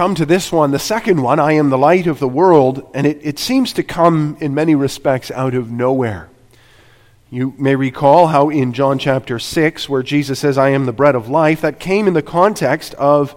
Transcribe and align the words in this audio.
come 0.00 0.14
to 0.14 0.24
this 0.24 0.50
one, 0.50 0.70
the 0.70 0.78
second 0.78 1.20
one, 1.22 1.38
I 1.38 1.52
am 1.52 1.68
the 1.68 1.76
light 1.76 2.06
of 2.06 2.20
the 2.20 2.26
world, 2.26 2.90
and 2.94 3.06
it, 3.06 3.18
it 3.20 3.38
seems 3.38 3.74
to 3.74 3.82
come 3.82 4.34
in 4.40 4.54
many 4.54 4.74
respects 4.74 5.30
out 5.30 5.52
of 5.52 5.70
nowhere. 5.70 6.30
You 7.28 7.52
may 7.58 7.76
recall 7.76 8.28
how 8.28 8.48
in 8.48 8.72
John 8.72 8.98
chapter 8.98 9.38
6, 9.38 9.90
where 9.90 10.02
Jesus 10.02 10.38
says, 10.38 10.56
I 10.56 10.70
am 10.70 10.86
the 10.86 10.94
bread 10.94 11.14
of 11.14 11.28
life, 11.28 11.60
that 11.60 11.78
came 11.78 12.08
in 12.08 12.14
the 12.14 12.22
context 12.22 12.94
of 12.94 13.36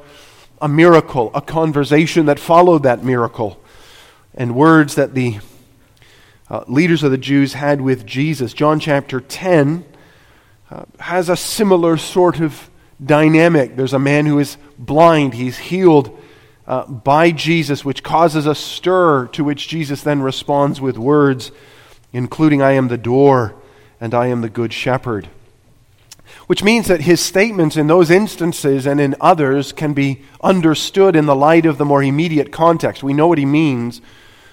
a 0.62 0.70
miracle, 0.70 1.32
a 1.36 1.42
conversation 1.42 2.28
that 2.28 2.40
followed 2.40 2.84
that 2.84 3.04
miracle, 3.04 3.62
and 4.34 4.56
words 4.56 4.96
that 4.96 5.14
the 5.16 5.40
uh, 6.50 6.64
leaders 6.70 7.04
of 7.04 7.12
the 7.12 7.18
Jews 7.18 7.52
had 7.52 7.82
with 7.82 8.06
Jesus. 8.06 8.54
John 8.54 8.80
chapter 8.80 9.20
10 9.20 9.84
uh, 10.72 10.86
has 11.00 11.28
a 11.28 11.36
similar 11.36 11.98
sort 11.98 12.40
of 12.40 12.70
dynamic. 13.04 13.76
There's 13.76 13.92
a 13.92 14.00
man 14.00 14.26
who 14.26 14.40
is 14.40 14.56
blind, 14.80 15.34
he's 15.34 15.58
healed 15.58 16.22
uh, 16.66 16.86
by 16.86 17.32
Jesus, 17.32 17.84
which 17.84 18.04
causes 18.04 18.46
a 18.46 18.56
stir 18.56 19.28
to 19.28 19.44
which 19.44 19.68
Jesus 19.68 20.02
then 20.04 20.22
responds 20.22 20.80
with 20.80 20.98
words, 20.98 21.52
including, 22.12 22.62
I 22.62 22.72
am 22.74 22.88
the 22.88 22.98
door 22.98 23.56
and 24.00 24.14
I 24.14 24.28
am 24.28 24.42
the 24.42 24.50
good 24.50 24.74
shepherd. 24.74 25.30
Which 26.48 26.64
means 26.64 26.88
that 26.88 27.02
his 27.02 27.22
statements 27.22 27.78
in 27.78 27.88
those 27.88 28.10
instances 28.10 28.86
and 28.86 29.00
in 29.00 29.16
others 29.22 29.72
can 29.72 29.94
be 29.94 30.24
understood 30.42 31.16
in 31.16 31.26
the 31.26 31.36
light 31.36 31.66
of 31.66 31.78
the 31.78 31.86
more 31.86 32.04
immediate 32.04 32.52
context. 32.52 33.04
We 33.04 33.14
know 33.14 33.28
what 33.28 33.38
he 33.38 33.46
means 33.46 34.02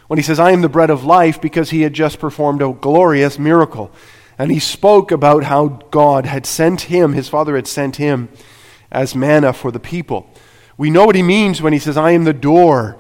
when 0.07 0.19
he 0.19 0.23
says, 0.25 0.41
I 0.41 0.51
am 0.51 0.61
the 0.61 0.69
bread 0.69 0.91
of 0.91 1.05
life, 1.05 1.41
because 1.41 1.71
he 1.71 1.83
had 1.83 1.93
just 1.93 2.19
performed 2.19 2.63
a 2.63 2.73
glorious 2.73 3.39
miracle. 3.39 3.93
And 4.37 4.51
he 4.51 4.59
spoke 4.59 5.13
about 5.13 5.45
how 5.45 5.69
God 5.93 6.27
had 6.27 6.47
sent 6.47 6.83
him, 6.83 7.13
his 7.13 7.29
father 7.29 7.55
had 7.55 7.69
sent 7.69 7.95
him 7.97 8.29
as 8.91 9.15
manna 9.15 9.53
for 9.53 9.71
the 9.71 9.79
people. 9.79 10.29
We 10.81 10.89
know 10.89 11.05
what 11.05 11.15
he 11.15 11.23
means 11.23 11.61
when 11.61 11.75
he 11.75 11.79
says, 11.79 11.99
I 11.99 12.13
am 12.13 12.25
the 12.25 12.33
door 12.33 12.97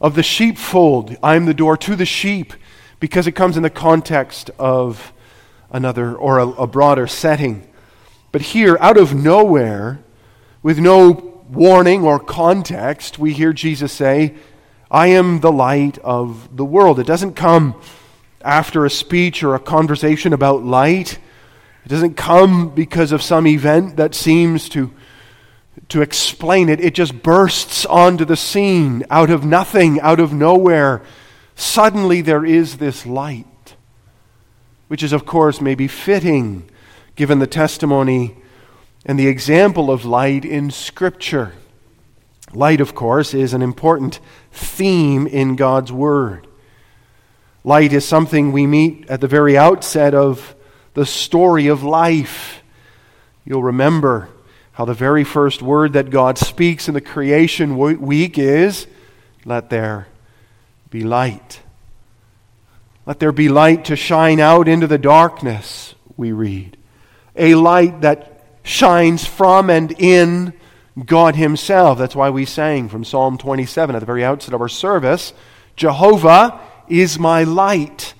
of 0.00 0.14
the 0.14 0.22
sheepfold. 0.22 1.18
I 1.22 1.36
am 1.36 1.44
the 1.44 1.52
door 1.52 1.76
to 1.76 1.94
the 1.94 2.06
sheep, 2.06 2.54
because 2.98 3.26
it 3.26 3.32
comes 3.32 3.58
in 3.58 3.62
the 3.62 3.68
context 3.68 4.50
of 4.58 5.12
another 5.70 6.16
or 6.16 6.38
a, 6.38 6.48
a 6.48 6.66
broader 6.66 7.06
setting. 7.06 7.68
But 8.32 8.40
here, 8.40 8.78
out 8.80 8.96
of 8.96 9.14
nowhere, 9.14 10.02
with 10.62 10.78
no 10.78 11.44
warning 11.50 12.04
or 12.04 12.18
context, 12.18 13.18
we 13.18 13.34
hear 13.34 13.52
Jesus 13.52 13.92
say, 13.92 14.34
I 14.90 15.08
am 15.08 15.40
the 15.40 15.52
light 15.52 15.98
of 15.98 16.56
the 16.56 16.64
world. 16.64 16.98
It 16.98 17.06
doesn't 17.06 17.34
come 17.34 17.78
after 18.40 18.86
a 18.86 18.90
speech 18.90 19.42
or 19.42 19.54
a 19.54 19.60
conversation 19.60 20.32
about 20.32 20.64
light. 20.64 21.18
It 21.84 21.90
doesn't 21.90 22.14
come 22.14 22.70
because 22.70 23.12
of 23.12 23.20
some 23.20 23.46
event 23.46 23.96
that 23.96 24.14
seems 24.14 24.70
to 24.70 24.90
to 25.90 26.02
explain 26.02 26.68
it. 26.68 26.80
It 26.80 26.94
just 26.94 27.22
bursts 27.22 27.84
onto 27.84 28.24
the 28.24 28.36
scene 28.36 29.04
out 29.10 29.30
of 29.30 29.44
nothing, 29.44 30.00
out 30.00 30.20
of 30.20 30.32
nowhere. 30.32 31.02
Suddenly 31.54 32.22
there 32.22 32.44
is 32.44 32.78
this 32.78 33.04
light, 33.04 33.74
which 34.88 35.02
is, 35.02 35.12
of 35.12 35.26
course, 35.26 35.60
maybe 35.60 35.86
fitting 35.86 36.68
given 37.16 37.38
the 37.38 37.46
testimony 37.46 38.36
and 39.04 39.18
the 39.18 39.26
example 39.26 39.90
of 39.90 40.04
light 40.04 40.44
in 40.44 40.70
Scripture. 40.70 41.52
Light, 42.52 42.80
of 42.80 42.94
course, 42.94 43.34
is 43.34 43.52
an 43.52 43.62
important 43.62 44.20
theme 44.52 45.26
in 45.26 45.56
God's 45.56 45.92
Word. 45.92 46.46
Light 47.62 47.92
is 47.92 48.04
something 48.04 48.52
we 48.52 48.66
meet 48.66 49.08
at 49.10 49.20
the 49.20 49.28
very 49.28 49.56
outset 49.58 50.14
of 50.14 50.54
the 50.94 51.04
story 51.04 51.66
of 51.66 51.82
life. 51.82 52.62
You'll 53.44 53.62
remember 53.62 54.28
how 54.72 54.84
the 54.84 54.94
very 54.94 55.24
first 55.24 55.62
word 55.62 55.92
that 55.92 56.10
God 56.10 56.38
speaks 56.38 56.88
in 56.88 56.94
the 56.94 57.00
creation 57.00 57.76
week 57.76 58.38
is, 58.38 58.86
Let 59.44 59.70
there 59.70 60.08
be 60.90 61.02
light. 61.02 61.60
Let 63.06 63.18
there 63.18 63.32
be 63.32 63.48
light 63.48 63.86
to 63.86 63.96
shine 63.96 64.40
out 64.40 64.68
into 64.68 64.86
the 64.86 64.98
darkness, 64.98 65.94
we 66.16 66.32
read. 66.32 66.76
A 67.36 67.54
light 67.54 68.02
that 68.02 68.44
shines 68.62 69.26
from 69.26 69.70
and 69.70 69.92
in 69.98 70.52
God 71.04 71.36
Himself. 71.36 71.98
That's 71.98 72.16
why 72.16 72.30
we 72.30 72.44
sang 72.44 72.88
from 72.88 73.04
Psalm 73.04 73.38
27 73.38 73.94
at 73.94 73.98
the 73.98 74.06
very 74.06 74.24
outset 74.24 74.54
of 74.54 74.60
our 74.60 74.68
service 74.68 75.32
Jehovah 75.76 76.60
is 76.88 77.18
my 77.18 77.42
light. 77.42 78.12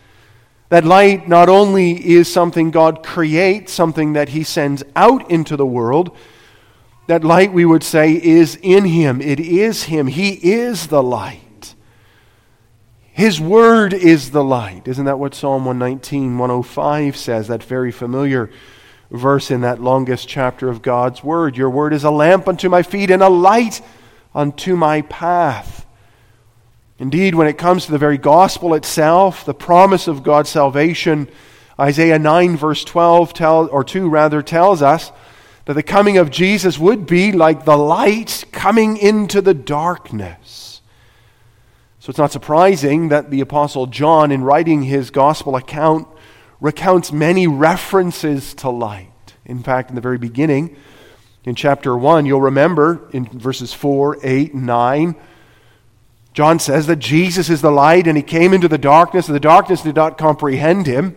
That 0.70 0.84
light 0.84 1.28
not 1.28 1.48
only 1.48 1.92
is 1.92 2.32
something 2.32 2.70
God 2.70 3.04
creates, 3.04 3.72
something 3.72 4.14
that 4.14 4.30
He 4.30 4.44
sends 4.44 4.82
out 4.96 5.30
into 5.30 5.56
the 5.56 5.66
world, 5.66 6.16
that 7.10 7.24
light, 7.24 7.52
we 7.52 7.64
would 7.64 7.82
say, 7.82 8.12
is 8.12 8.56
in 8.62 8.84
him. 8.84 9.20
It 9.20 9.40
is 9.40 9.82
him. 9.82 10.06
He 10.06 10.30
is 10.30 10.86
the 10.86 11.02
light. 11.02 11.74
His 13.10 13.40
word 13.40 13.92
is 13.92 14.30
the 14.30 14.44
light. 14.44 14.86
Isn't 14.86 15.06
that 15.06 15.18
what 15.18 15.34
Psalm 15.34 15.64
119, 15.64 16.38
105 16.38 17.16
says? 17.16 17.48
That 17.48 17.64
very 17.64 17.90
familiar 17.90 18.48
verse 19.10 19.50
in 19.50 19.62
that 19.62 19.82
longest 19.82 20.28
chapter 20.28 20.68
of 20.68 20.82
God's 20.82 21.24
word. 21.24 21.56
Your 21.56 21.68
word 21.68 21.92
is 21.92 22.04
a 22.04 22.12
lamp 22.12 22.46
unto 22.46 22.68
my 22.68 22.84
feet 22.84 23.10
and 23.10 23.24
a 23.24 23.28
light 23.28 23.82
unto 24.32 24.76
my 24.76 25.02
path. 25.02 25.84
Indeed, 27.00 27.34
when 27.34 27.48
it 27.48 27.58
comes 27.58 27.86
to 27.86 27.90
the 27.90 27.98
very 27.98 28.18
gospel 28.18 28.72
itself, 28.72 29.44
the 29.44 29.52
promise 29.52 30.06
of 30.06 30.22
God's 30.22 30.50
salvation, 30.50 31.28
Isaiah 31.76 32.20
9, 32.20 32.56
verse 32.56 32.84
12, 32.84 33.32
tell, 33.32 33.68
or 33.68 33.82
2 33.82 34.08
rather, 34.08 34.42
tells 34.42 34.80
us 34.80 35.10
that 35.66 35.74
the 35.74 35.82
coming 35.82 36.18
of 36.18 36.30
Jesus 36.30 36.78
would 36.78 37.06
be 37.06 37.32
like 37.32 37.64
the 37.64 37.76
light 37.76 38.44
coming 38.52 38.96
into 38.96 39.40
the 39.40 39.54
darkness. 39.54 40.80
So 41.98 42.10
it's 42.10 42.18
not 42.18 42.32
surprising 42.32 43.10
that 43.10 43.30
the 43.30 43.40
Apostle 43.40 43.86
John, 43.86 44.32
in 44.32 44.42
writing 44.42 44.84
his 44.84 45.10
gospel 45.10 45.54
account, 45.54 46.08
recounts 46.60 47.12
many 47.12 47.46
references 47.46 48.54
to 48.54 48.70
light. 48.70 49.08
In 49.44 49.62
fact, 49.62 49.90
in 49.90 49.96
the 49.96 50.00
very 50.00 50.18
beginning, 50.18 50.76
in 51.44 51.54
chapter 51.54 51.96
1, 51.96 52.26
you'll 52.26 52.40
remember 52.40 53.08
in 53.12 53.26
verses 53.26 53.72
4, 53.72 54.18
8, 54.22 54.54
and 54.54 54.66
9, 54.66 55.14
John 56.32 56.58
says 56.58 56.86
that 56.86 57.00
Jesus 57.00 57.50
is 57.50 57.60
the 57.60 57.70
light 57.70 58.06
and 58.06 58.16
he 58.16 58.22
came 58.22 58.54
into 58.54 58.68
the 58.68 58.78
darkness, 58.78 59.26
and 59.26 59.34
the 59.34 59.40
darkness 59.40 59.82
did 59.82 59.96
not 59.96 60.16
comprehend 60.16 60.86
him 60.86 61.16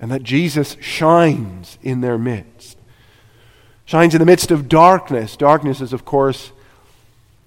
and 0.00 0.10
that 0.10 0.22
Jesus 0.22 0.76
shines 0.80 1.78
in 1.82 2.00
their 2.00 2.18
midst. 2.18 2.78
Shines 3.84 4.14
in 4.14 4.20
the 4.20 4.26
midst 4.26 4.50
of 4.50 4.68
darkness. 4.68 5.36
Darkness 5.36 5.80
is, 5.80 5.92
of 5.92 6.04
course, 6.04 6.52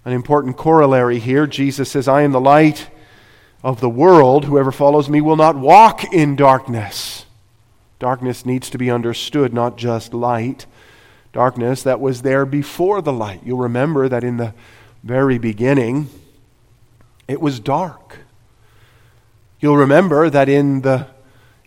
an 0.05 0.13
important 0.13 0.55
corollary 0.55 1.19
here. 1.19 1.47
Jesus 1.47 1.89
says, 1.89 2.07
I 2.07 2.21
am 2.21 2.31
the 2.31 2.39
light 2.39 2.89
of 3.63 3.79
the 3.79 3.89
world. 3.89 4.45
Whoever 4.45 4.71
follows 4.71 5.09
me 5.09 5.21
will 5.21 5.37
not 5.37 5.55
walk 5.55 6.03
in 6.13 6.35
darkness. 6.35 7.25
Darkness 7.97 8.45
needs 8.45 8.69
to 8.69 8.77
be 8.77 8.91
understood, 8.91 9.53
not 9.53 9.77
just 9.77 10.13
light. 10.13 10.65
Darkness 11.31 11.81
that 11.83 12.01
was 12.01 12.21
there 12.21 12.45
before 12.45 13.01
the 13.01 13.13
light. 13.13 13.41
You'll 13.43 13.59
remember 13.59 14.09
that 14.09 14.23
in 14.23 14.37
the 14.37 14.53
very 15.03 15.37
beginning, 15.37 16.09
it 17.27 17.41
was 17.41 17.59
dark. 17.59 18.19
You'll 19.59 19.77
remember 19.77 20.29
that 20.29 20.49
in 20.49 20.81
the 20.81 21.07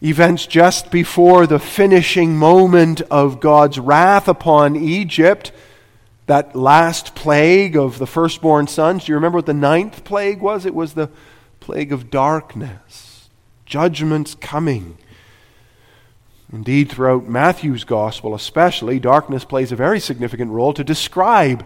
events 0.03 0.47
just 0.47 0.91
before 0.91 1.47
the 1.47 1.59
finishing 1.59 2.37
moment 2.37 3.01
of 3.03 3.41
God's 3.41 3.79
wrath 3.79 4.29
upon 4.29 4.77
Egypt, 4.77 5.53
that 6.27 6.55
last 6.57 7.15
plague 7.15 7.77
of 7.77 7.99
the 7.99 8.07
firstborn 8.07 8.67
sons. 8.67 9.05
Do 9.05 9.13
you 9.13 9.17
remember 9.17 9.39
what 9.39 9.47
the 9.47 9.55
ninth 9.55 10.05
plague 10.05 10.41
was? 10.41 10.67
It 10.67 10.75
was 10.75 10.95
the 10.95 11.09
plague 11.61 11.93
of 11.93 12.11
darkness, 12.11 13.29
judgment's 13.65 14.35
coming. 14.35 14.99
Indeed, 16.53 16.91
throughout 16.91 17.27
Matthew's 17.27 17.85
gospel, 17.85 18.35
especially, 18.35 19.01
darkness 19.01 19.45
plays 19.45 19.73
a 19.73 19.77
very 19.77 19.99
significant 19.99 20.53
role 20.53 20.73
to 20.75 20.85
describe 20.85 21.65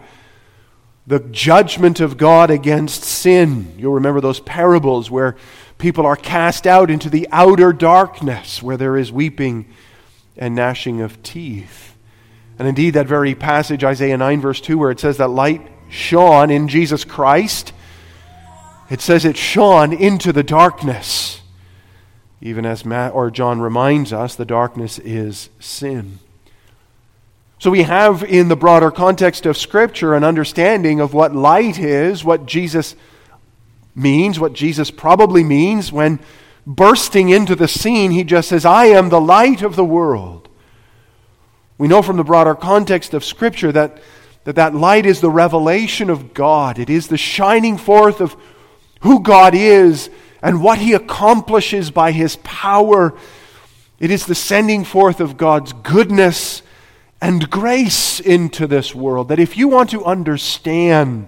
the 1.07 1.21
judgment 1.21 2.01
of 2.01 2.17
God 2.17 2.51
against 2.51 3.03
sin. 3.03 3.75
You'll 3.77 3.95
remember 3.95 4.21
those 4.21 4.41
parables 4.41 5.11
where 5.11 5.37
people 5.81 6.07
are 6.07 6.17
cast 6.17 6.67
out 6.67 6.91
into 6.91 7.11
the 7.11 7.27
outer 7.33 7.73
darkness 7.73 8.63
where 8.63 8.77
there 8.77 8.97
is 8.97 9.11
weeping 9.11 9.67
and 10.37 10.55
gnashing 10.55 11.01
of 11.01 11.23
teeth. 11.23 11.97
And 12.59 12.69
indeed, 12.69 12.91
that 12.91 13.07
very 13.07 13.35
passage, 13.35 13.83
Isaiah 13.83 14.17
9, 14.17 14.41
verse 14.41 14.61
2, 14.61 14.79
where 14.79 14.91
it 14.91 15.01
says 15.01 15.17
that 15.17 15.29
light 15.29 15.67
shone 15.89 16.51
in 16.51 16.69
Jesus 16.69 17.05
Christ, 17.05 17.73
it 18.91 19.01
says 19.01 19.25
it 19.25 19.37
shone 19.37 19.93
into 19.93 20.33
the 20.33 20.43
darkness. 20.43 21.41
Even 22.43 22.65
as 22.65 22.85
Matt 22.85 23.15
or 23.15 23.31
John 23.31 23.61
reminds 23.61 24.13
us, 24.13 24.35
the 24.35 24.45
darkness 24.45 24.99
is 24.99 25.49
sin. 25.59 26.19
So 27.59 27.71
we 27.71 27.83
have 27.83 28.25
in 28.25 28.49
the 28.49 28.57
broader 28.57 28.91
context 28.91 29.45
of 29.45 29.57
Scripture 29.57 30.15
an 30.15 30.25
understanding 30.25 31.01
of 31.01 31.13
what 31.13 31.35
light 31.35 31.79
is, 31.79 32.25
what 32.25 32.47
Jesus 32.47 32.97
means, 33.95 34.39
what 34.39 34.53
Jesus 34.53 34.91
probably 34.91 35.45
means 35.45 35.93
when 35.93 36.21
bursting 36.67 37.31
into 37.31 37.57
the 37.57 37.69
scene, 37.69 38.11
he 38.11 38.25
just 38.25 38.49
says, 38.49 38.65
I 38.65 38.87
am 38.87 39.09
the 39.09 39.21
light 39.21 39.63
of 39.63 39.77
the 39.77 39.85
world. 39.85 40.49
We 41.79 41.89
know 41.89 42.03
from 42.03 42.17
the 42.17 42.25
broader 42.25 42.55
context 42.55 43.15
of 43.15 43.25
Scripture 43.25 43.73
that 43.73 44.01
that 44.45 44.57
that 44.57 44.75
light 44.75 45.07
is 45.07 45.21
the 45.21 45.31
revelation 45.31 46.09
of 46.11 46.33
God. 46.33 46.79
It 46.79 46.89
is 46.89 47.09
the 47.09 47.19
shining 47.19 47.77
forth 47.77 48.21
of 48.21 48.37
who 49.01 49.21
God 49.21 49.55
is 49.55 50.11
and 50.43 50.63
what 50.63 50.79
he 50.79 50.95
accomplishes 50.95 51.91
by 51.91 52.13
his 52.13 52.37
power. 52.37 53.15
It 53.99 54.11
is 54.11 54.25
the 54.25 54.35
sending 54.35 54.85
forth 54.85 55.21
of 55.21 55.37
God's 55.37 55.73
goodness 55.73 56.63
and 57.21 57.51
grace 57.51 58.19
into 58.19 58.67
this 58.67 58.95
world. 58.95 59.29
That 59.29 59.39
if 59.39 59.59
you 59.59 59.69
want 59.69 59.91
to 59.91 60.05
understand 60.05 61.27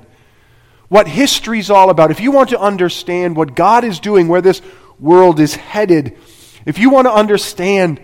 what 0.92 1.08
history's 1.08 1.70
all 1.70 1.88
about, 1.88 2.10
if 2.10 2.20
you 2.20 2.30
want 2.30 2.50
to 2.50 2.60
understand 2.60 3.34
what 3.34 3.54
God 3.54 3.82
is 3.82 3.98
doing, 3.98 4.28
where 4.28 4.42
this 4.42 4.60
world 5.00 5.40
is 5.40 5.54
headed, 5.54 6.18
if 6.66 6.78
you 6.78 6.90
want 6.90 7.06
to 7.06 7.12
understand 7.14 7.98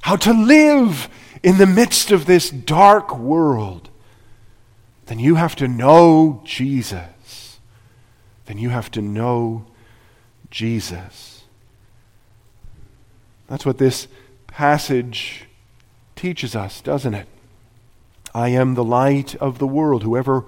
how 0.00 0.14
to 0.14 0.32
live 0.32 1.08
in 1.42 1.58
the 1.58 1.66
midst 1.66 2.12
of 2.12 2.26
this 2.26 2.48
dark 2.48 3.18
world, 3.18 3.90
then 5.06 5.18
you 5.18 5.34
have 5.34 5.56
to 5.56 5.66
know 5.66 6.40
Jesus. 6.44 7.58
Then 8.46 8.58
you 8.58 8.68
have 8.68 8.92
to 8.92 9.02
know 9.02 9.66
Jesus. 10.52 11.42
That's 13.48 13.66
what 13.66 13.78
this 13.78 14.06
passage 14.46 15.46
teaches 16.14 16.54
us, 16.54 16.80
doesn't 16.80 17.14
it? 17.14 17.26
I 18.32 18.50
am 18.50 18.74
the 18.74 18.84
light 18.84 19.34
of 19.34 19.58
the 19.58 19.66
world. 19.66 20.04
Whoever 20.04 20.44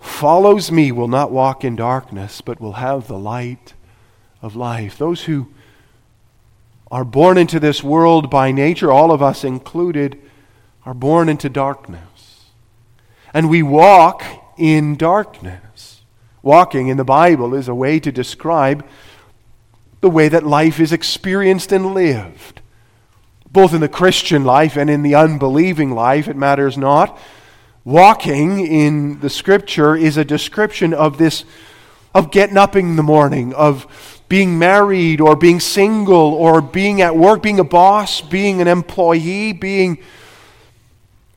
follows 0.00 0.70
me 0.70 0.92
will 0.92 1.08
not 1.08 1.30
walk 1.30 1.64
in 1.64 1.76
darkness, 1.76 2.40
but 2.40 2.60
will 2.60 2.74
have 2.74 3.06
the 3.06 3.18
light 3.18 3.74
of 4.42 4.56
life. 4.56 4.96
Those 4.98 5.24
who 5.24 5.48
are 6.90 7.04
born 7.04 7.36
into 7.38 7.58
this 7.58 7.82
world 7.82 8.30
by 8.30 8.52
nature, 8.52 8.92
all 8.92 9.10
of 9.10 9.22
us 9.22 9.44
included, 9.44 10.20
are 10.84 10.94
born 10.94 11.28
into 11.28 11.48
darkness 11.48 12.16
and 13.36 13.50
we 13.50 13.62
walk 13.62 14.24
in 14.56 14.96
darkness. 14.96 16.00
Walking 16.42 16.88
in 16.88 16.96
the 16.96 17.04
Bible 17.04 17.54
is 17.54 17.68
a 17.68 17.74
way 17.74 18.00
to 18.00 18.10
describe 18.10 18.82
the 20.00 20.08
way 20.08 20.30
that 20.30 20.46
life 20.46 20.80
is 20.80 20.90
experienced 20.90 21.70
and 21.70 21.92
lived. 21.92 22.62
Both 23.52 23.74
in 23.74 23.82
the 23.82 23.90
Christian 23.90 24.44
life 24.44 24.74
and 24.74 24.88
in 24.88 25.02
the 25.02 25.16
unbelieving 25.16 25.90
life, 25.90 26.28
it 26.28 26.36
matters 26.36 26.78
not. 26.78 27.18
Walking 27.86 28.66
in 28.66 29.20
the 29.20 29.30
scripture 29.30 29.94
is 29.94 30.16
a 30.16 30.24
description 30.24 30.92
of 30.92 31.18
this, 31.18 31.44
of 32.12 32.32
getting 32.32 32.56
up 32.56 32.74
in 32.74 32.96
the 32.96 33.04
morning, 33.04 33.54
of 33.54 33.86
being 34.28 34.58
married 34.58 35.20
or 35.20 35.36
being 35.36 35.60
single 35.60 36.34
or 36.34 36.60
being 36.60 37.00
at 37.00 37.16
work, 37.16 37.44
being 37.44 37.60
a 37.60 37.64
boss, 37.64 38.20
being 38.20 38.60
an 38.60 38.66
employee, 38.66 39.52
being 39.52 39.98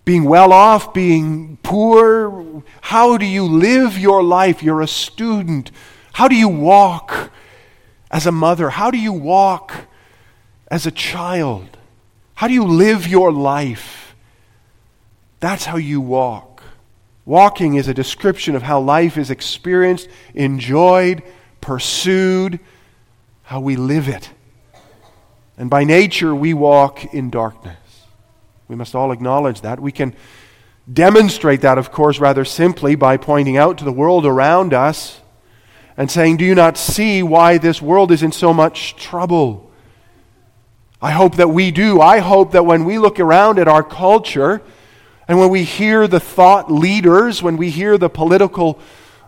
being 0.06 0.24
well 0.24 0.52
off, 0.52 0.92
being 0.92 1.60
poor? 1.62 2.64
How 2.82 3.16
do 3.16 3.28
you 3.28 3.44
live 3.46 4.00
your 4.00 4.24
life? 4.24 4.64
You're 4.64 4.82
a 4.82 4.88
student. 4.88 5.70
How 6.14 6.28
do 6.28 6.36
you 6.36 6.50
walk 6.50 7.30
as 8.10 8.26
a 8.26 8.32
mother? 8.32 8.72
How 8.72 8.90
do 8.90 8.98
you 8.98 9.14
walk 9.14 9.72
as 10.72 10.88
a 10.88 10.92
child? 10.92 11.78
How 12.34 12.48
do 12.48 12.56
you 12.56 12.64
live 12.64 13.08
your 13.08 13.32
life? 13.32 14.09
That's 15.40 15.66
how 15.66 15.78
you 15.78 16.02
walk. 16.02 16.64
Walking 17.26 17.76
is 17.76 17.88
a 17.88 17.94
description 17.94 18.56
of 18.56 18.64
how 18.64 18.80
life 18.80 19.18
is 19.18 19.30
experienced, 19.30 20.10
enjoyed, 20.34 21.24
pursued, 21.62 22.60
how 23.44 23.60
we 23.60 23.76
live 23.76 24.10
it. 24.10 24.30
And 25.58 25.70
by 25.70 25.84
nature, 25.84 26.34
we 26.34 26.54
walk 26.54 27.14
in 27.14 27.30
darkness. 27.30 27.78
We 28.68 28.76
must 28.76 28.96
all 28.96 29.12
acknowledge 29.12 29.62
that. 29.62 29.80
We 29.80 29.92
can 29.92 30.16
demonstrate 30.92 31.62
that, 31.62 31.78
of 31.78 31.92
course, 31.92 32.20
rather 32.20 32.46
simply 32.46 32.96
by 32.96 33.18
pointing 33.18 33.58
out 33.58 33.78
to 33.80 33.86
the 33.86 33.92
world 33.92 34.26
around 34.26 34.74
us 34.74 35.20
and 35.98 36.10
saying, 36.10 36.38
Do 36.38 36.46
you 36.46 36.56
not 36.56 36.78
see 36.78 37.22
why 37.22 37.58
this 37.58 37.82
world 37.82 38.12
is 38.12 38.24
in 38.24 38.32
so 38.32 38.54
much 38.54 38.96
trouble? 38.96 39.72
I 41.02 41.12
hope 41.12 41.36
that 41.36 41.50
we 41.50 41.72
do. 41.72 42.02
I 42.02 42.20
hope 42.20 42.54
that 42.54 42.66
when 42.66 42.86
we 42.86 42.98
look 42.98 43.20
around 43.20 43.60
at 43.60 43.68
our 43.68 43.84
culture 43.84 44.62
and 45.30 45.38
when 45.38 45.50
we 45.50 45.64
hear 45.64 46.08
the 46.08 46.20
thought 46.20 46.72
leaders, 46.72 47.44
when 47.44 47.56
we 47.56 47.70
hear 47.70 48.00
the 48.00 48.10
political 48.10 48.80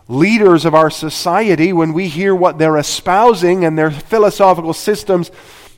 leaders 0.08 0.64
of 0.64 0.74
our 0.74 0.90
society, 0.90 1.72
when 1.72 1.92
we 1.92 2.08
hear 2.08 2.34
what 2.34 2.58
they're 2.58 2.76
espousing 2.76 3.64
and 3.64 3.78
their 3.78 3.92
philosophical 3.92 4.72
systems 4.72 5.30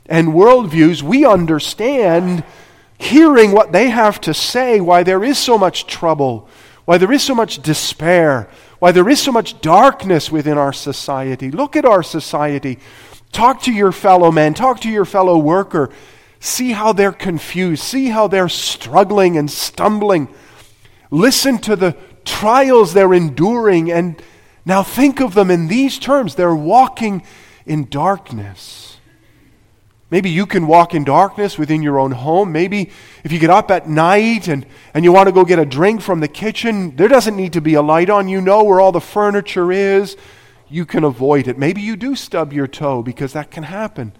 and 0.07 0.29
worldviews, 0.29 1.03
we 1.03 1.25
understand 1.25 2.43
hearing 2.97 3.51
what 3.51 3.71
they 3.71 3.91
have 3.91 4.19
to 4.21 4.33
say, 4.33 4.81
why 4.81 5.03
there 5.03 5.23
is 5.23 5.37
so 5.37 5.59
much 5.59 5.85
trouble, 5.85 6.49
why 6.85 6.97
there 6.97 7.11
is 7.11 7.21
so 7.21 7.35
much 7.35 7.61
despair, 7.61 8.49
why 8.79 8.91
there 8.91 9.07
is 9.07 9.21
so 9.21 9.31
much 9.31 9.61
darkness 9.61 10.31
within 10.31 10.57
our 10.57 10.73
society. 10.73 11.51
Look 11.51 11.75
at 11.75 11.85
our 11.85 12.01
society. 12.01 12.79
Talk 13.31 13.61
to 13.63 13.71
your 13.71 13.91
fellow 13.91 14.31
man, 14.31 14.55
talk 14.55 14.79
to 14.81 14.89
your 14.89 15.05
fellow 15.05 15.37
worker. 15.37 15.91
See 16.39 16.71
how 16.71 16.93
they're 16.93 17.11
confused, 17.11 17.83
see 17.83 18.07
how 18.07 18.27
they're 18.27 18.49
struggling 18.49 19.37
and 19.37 19.49
stumbling. 19.49 20.27
Listen 21.09 21.57
to 21.59 21.75
the 21.75 21.95
trials 22.23 22.93
they're 22.93 23.13
enduring, 23.13 23.91
and 23.91 24.21
now 24.65 24.83
think 24.83 25.21
of 25.21 25.33
them 25.33 25.49
in 25.49 25.67
these 25.67 25.97
terms. 25.99 26.35
They're 26.35 26.55
walking 26.55 27.23
in 27.65 27.89
darkness. 27.89 28.97
Maybe 30.11 30.29
you 30.29 30.45
can 30.45 30.67
walk 30.67 30.93
in 30.93 31.03
darkness 31.03 31.57
within 31.57 31.81
your 31.81 31.99
own 31.99 32.11
home. 32.11 32.51
Maybe 32.51 32.91
if 33.23 33.31
you 33.31 33.39
get 33.39 33.49
up 33.49 33.71
at 33.71 33.89
night 33.89 34.47
and, 34.47 34.65
and 34.93 35.03
you 35.03 35.11
want 35.11 35.27
to 35.27 35.33
go 35.33 35.43
get 35.43 35.57
a 35.57 35.65
drink 35.65 36.01
from 36.01 36.19
the 36.19 36.27
kitchen, 36.27 36.95
there 36.95 37.07
doesn't 37.07 37.35
need 37.35 37.53
to 37.53 37.61
be 37.61 37.73
a 37.73 37.81
light 37.81 38.09
on. 38.09 38.27
You 38.27 38.39
know 38.39 38.63
where 38.63 38.79
all 38.79 38.91
the 38.91 39.01
furniture 39.01 39.71
is. 39.71 40.15
You 40.69 40.85
can 40.85 41.03
avoid 41.03 41.47
it. 41.47 41.57
Maybe 41.57 41.81
you 41.81 41.95
do 41.95 42.15
stub 42.15 42.53
your 42.53 42.67
toe 42.67 43.01
because 43.01 43.33
that 43.33 43.49
can 43.49 43.63
happen. 43.63 44.13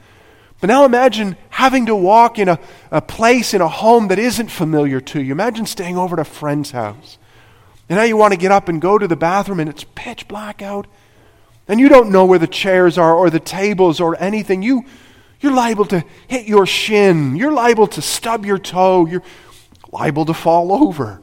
But 0.66 0.74
now 0.74 0.86
imagine 0.86 1.38
having 1.52 1.86
to 1.86 1.96
walk 1.96 2.40
in 2.40 2.50
a, 2.50 2.60
a 2.90 3.00
place, 3.00 3.54
in 3.54 3.62
a 3.62 3.68
home 3.68 4.08
that 4.08 4.18
isn't 4.18 4.48
familiar 4.48 5.00
to 5.00 5.22
you. 5.22 5.32
Imagine 5.32 5.68
staying 5.68 5.96
over 5.96 6.16
at 6.16 6.20
a 6.20 6.28
friend's 6.28 6.72
house. 6.72 7.20
And 7.88 7.98
now 7.98 8.04
you 8.04 8.18
want 8.18 8.34
to 8.34 8.40
get 8.40 8.52
up 8.52 8.68
and 8.68 8.82
go 8.82 8.98
to 8.98 9.08
the 9.08 9.16
bathroom 9.16 9.60
and 9.60 9.70
it's 9.70 9.86
pitch 9.94 10.28
black 10.28 10.64
out. 10.64 10.88
And 11.68 11.80
you 11.80 11.88
don't 11.88 12.10
know 12.10 12.26
where 12.26 12.40
the 12.40 12.48
chairs 12.48 12.98
are 12.98 13.14
or 13.14 13.30
the 13.30 13.40
tables 13.40 14.00
or 14.00 14.20
anything. 14.20 14.64
You 14.64 14.86
you're 15.40 15.54
liable 15.54 15.86
to 15.86 16.04
hit 16.28 16.48
your 16.48 16.66
shin. 16.66 17.36
You're 17.36 17.52
liable 17.52 17.86
to 17.86 18.02
stub 18.02 18.44
your 18.44 18.58
toe. 18.58 19.06
You're 19.06 19.22
liable 19.92 20.26
to 20.26 20.34
fall 20.34 20.74
over. 20.74 21.22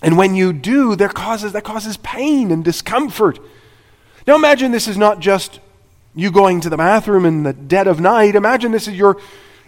And 0.00 0.16
when 0.16 0.34
you 0.34 0.54
do, 0.54 0.96
there 0.96 1.10
causes, 1.10 1.52
that 1.52 1.64
causes 1.64 1.98
pain 1.98 2.50
and 2.50 2.64
discomfort. 2.64 3.38
Now 4.26 4.36
imagine 4.36 4.72
this 4.72 4.88
is 4.88 4.96
not 4.96 5.20
just 5.20 5.60
you 6.14 6.30
going 6.30 6.60
to 6.60 6.70
the 6.70 6.76
bathroom 6.76 7.24
in 7.24 7.42
the 7.42 7.52
dead 7.52 7.86
of 7.86 8.00
night. 8.00 8.34
Imagine 8.34 8.72
this 8.72 8.88
is 8.88 8.94
your 8.94 9.20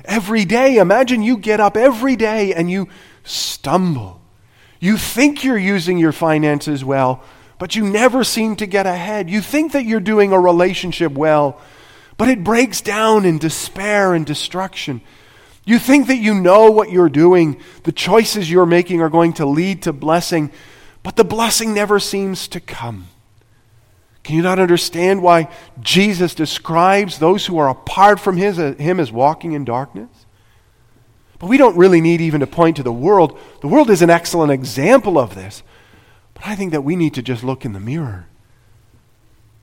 every 0.04 0.44
day. 0.44 0.78
Imagine 0.78 1.22
you 1.22 1.36
get 1.36 1.60
up 1.60 1.76
every 1.76 2.16
day 2.16 2.54
and 2.54 2.70
you 2.70 2.88
stumble. 3.24 4.20
You 4.80 4.96
think 4.96 5.44
you're 5.44 5.58
using 5.58 5.98
your 5.98 6.12
finances 6.12 6.84
well, 6.84 7.22
but 7.58 7.76
you 7.76 7.84
never 7.84 8.24
seem 8.24 8.56
to 8.56 8.66
get 8.66 8.86
ahead. 8.86 9.28
You 9.28 9.40
think 9.42 9.72
that 9.72 9.84
you're 9.84 10.00
doing 10.00 10.32
a 10.32 10.40
relationship 10.40 11.12
well, 11.12 11.60
but 12.16 12.28
it 12.28 12.42
breaks 12.42 12.80
down 12.80 13.26
in 13.26 13.38
despair 13.38 14.14
and 14.14 14.24
destruction. 14.24 15.02
You 15.66 15.78
think 15.78 16.06
that 16.06 16.16
you 16.16 16.34
know 16.34 16.70
what 16.70 16.90
you're 16.90 17.10
doing, 17.10 17.60
the 17.84 17.92
choices 17.92 18.50
you're 18.50 18.66
making 18.66 19.02
are 19.02 19.10
going 19.10 19.34
to 19.34 19.46
lead 19.46 19.82
to 19.82 19.92
blessing, 19.92 20.50
but 21.02 21.16
the 21.16 21.24
blessing 21.24 21.74
never 21.74 22.00
seems 22.00 22.48
to 22.48 22.60
come. 22.60 23.08
Can 24.30 24.36
you 24.36 24.44
not 24.44 24.60
understand 24.60 25.24
why 25.24 25.48
Jesus 25.80 26.36
describes 26.36 27.18
those 27.18 27.46
who 27.46 27.58
are 27.58 27.68
apart 27.68 28.20
from 28.20 28.36
his, 28.36 28.60
uh, 28.60 28.74
him 28.74 29.00
as 29.00 29.10
walking 29.10 29.54
in 29.54 29.64
darkness? 29.64 30.24
But 31.40 31.48
we 31.48 31.56
don't 31.56 31.76
really 31.76 32.00
need 32.00 32.20
even 32.20 32.38
to 32.38 32.46
point 32.46 32.76
to 32.76 32.84
the 32.84 32.92
world. 32.92 33.36
The 33.60 33.66
world 33.66 33.90
is 33.90 34.02
an 34.02 34.08
excellent 34.08 34.52
example 34.52 35.18
of 35.18 35.34
this. 35.34 35.64
But 36.34 36.46
I 36.46 36.54
think 36.54 36.70
that 36.70 36.82
we 36.82 36.94
need 36.94 37.12
to 37.14 37.22
just 37.22 37.42
look 37.42 37.64
in 37.64 37.72
the 37.72 37.80
mirror. 37.80 38.28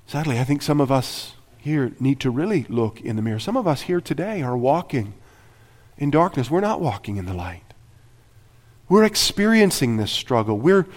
Sadly, 0.06 0.38
I 0.38 0.44
think 0.44 0.62
some 0.62 0.82
of 0.82 0.92
us 0.92 1.36
here 1.60 1.94
need 2.02 2.20
to 2.20 2.30
really 2.30 2.66
look 2.68 3.00
in 3.00 3.16
the 3.16 3.22
mirror. 3.22 3.40
Some 3.40 3.56
of 3.56 3.68
us 3.68 3.84
here 3.84 4.02
today 4.02 4.42
are 4.42 4.58
walking 4.58 5.14
in 5.98 6.12
darkness. 6.12 6.52
We're 6.52 6.60
not 6.60 6.82
walking 6.82 7.16
in 7.16 7.26
the 7.26 7.34
light. 7.34 7.74
We're 8.90 9.06
experiencing 9.06 9.96
this 9.96 10.12
struggle. 10.12 10.58
We're 10.58 10.88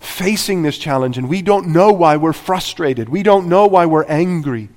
facing 0.00 0.62
this 0.62 0.78
challenge, 0.78 1.18
and 1.18 1.28
we 1.28 1.42
don't 1.42 1.68
know 1.68 1.92
why 1.92 2.16
we're 2.16 2.32
frustrated. 2.32 3.08
We 3.08 3.22
don't 3.22 3.48
know 3.48 3.66
why 3.66 3.86
we're 3.86 4.04
angry. 4.04 4.70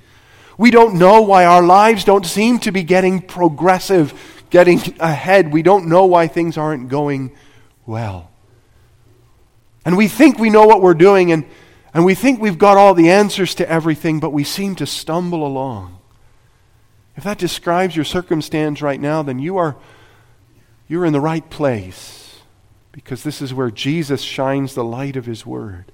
We 0.57 0.69
don't 0.69 0.99
know 0.99 1.21
why 1.21 1.45
our 1.45 1.63
lives 1.63 2.03
don't 2.03 2.25
seem 2.25 2.59
to 2.59 2.71
be 2.71 2.83
getting 2.83 3.21
progressive, 3.21 4.13
getting 4.49 4.79
ahead. 4.99 5.51
We 5.51 5.63
don't 5.63 5.87
know 5.87 6.05
why 6.05 6.27
things 6.27 6.57
aren't 6.57 6.89
going 6.89 7.31
well. 7.85 8.29
And 9.85 9.97
we 9.97 10.07
think 10.07 10.37
we 10.37 10.49
know 10.49 10.65
what 10.65 10.81
we're 10.81 10.93
doing, 10.93 11.31
and 11.31 11.45
and 11.93 12.05
we 12.05 12.15
think 12.15 12.41
we've 12.41 12.57
got 12.57 12.77
all 12.77 12.95
the 12.95 13.09
answers 13.09 13.53
to 13.55 13.69
everything, 13.69 14.19
but 14.19 14.31
we 14.31 14.43
seem 14.43 14.75
to 14.75 14.85
stumble 14.87 15.45
along. 15.45 15.99
If 17.15 17.23
that 17.23 17.37
describes 17.37 17.95
your 17.95 18.05
circumstance 18.05 18.81
right 18.81 18.99
now, 18.99 19.21
then 19.21 19.37
you 19.37 19.57
are 19.57 19.75
you're 20.87 21.05
in 21.05 21.13
the 21.13 21.21
right 21.21 21.47
place. 21.49 22.22
Because 22.93 23.23
this 23.23 23.41
is 23.41 23.53
where 23.53 23.71
Jesus 23.71 24.21
shines 24.21 24.75
the 24.75 24.83
light 24.83 25.17
of 25.17 25.25
his 25.25 25.45
word. 25.45 25.91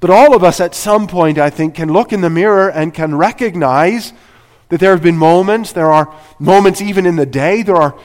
But 0.00 0.10
all 0.10 0.34
of 0.34 0.42
us 0.42 0.58
at 0.60 0.74
some 0.74 1.06
point, 1.06 1.38
I 1.38 1.50
think, 1.50 1.76
can 1.76 1.92
look 1.92 2.12
in 2.12 2.22
the 2.22 2.30
mirror 2.30 2.68
and 2.68 2.92
can 2.92 3.14
recognize 3.14 4.12
that 4.70 4.80
there 4.80 4.90
have 4.90 5.02
been 5.02 5.16
moments, 5.16 5.72
there 5.72 5.92
are 5.92 6.12
moments 6.38 6.80
even 6.80 7.06
in 7.06 7.16
the 7.16 7.26
day, 7.26 7.62
there 7.62 7.76
are 7.76 7.98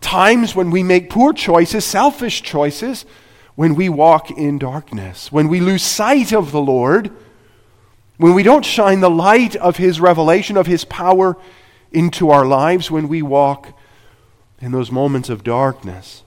times 0.00 0.56
when 0.56 0.70
we 0.70 0.82
make 0.82 1.10
poor 1.10 1.32
choices, 1.32 1.84
selfish 1.84 2.42
choices, 2.42 3.04
when 3.54 3.74
we 3.74 3.88
walk 3.88 4.30
in 4.30 4.58
darkness, 4.58 5.30
when 5.30 5.48
we 5.48 5.60
lose 5.60 5.82
sight 5.82 6.32
of 6.32 6.52
the 6.52 6.60
Lord, 6.60 7.10
when 8.16 8.34
we 8.34 8.42
don't 8.42 8.64
shine 8.64 9.00
the 9.00 9.10
light 9.10 9.56
of 9.56 9.76
His 9.76 10.00
revelation, 10.00 10.56
of 10.56 10.66
His 10.66 10.84
power 10.84 11.36
into 11.92 12.30
our 12.30 12.46
lives, 12.46 12.90
when 12.90 13.08
we 13.08 13.20
walk 13.22 13.72
in 14.58 14.72
those 14.72 14.90
moments 14.90 15.28
of 15.28 15.44
darkness. 15.44 16.22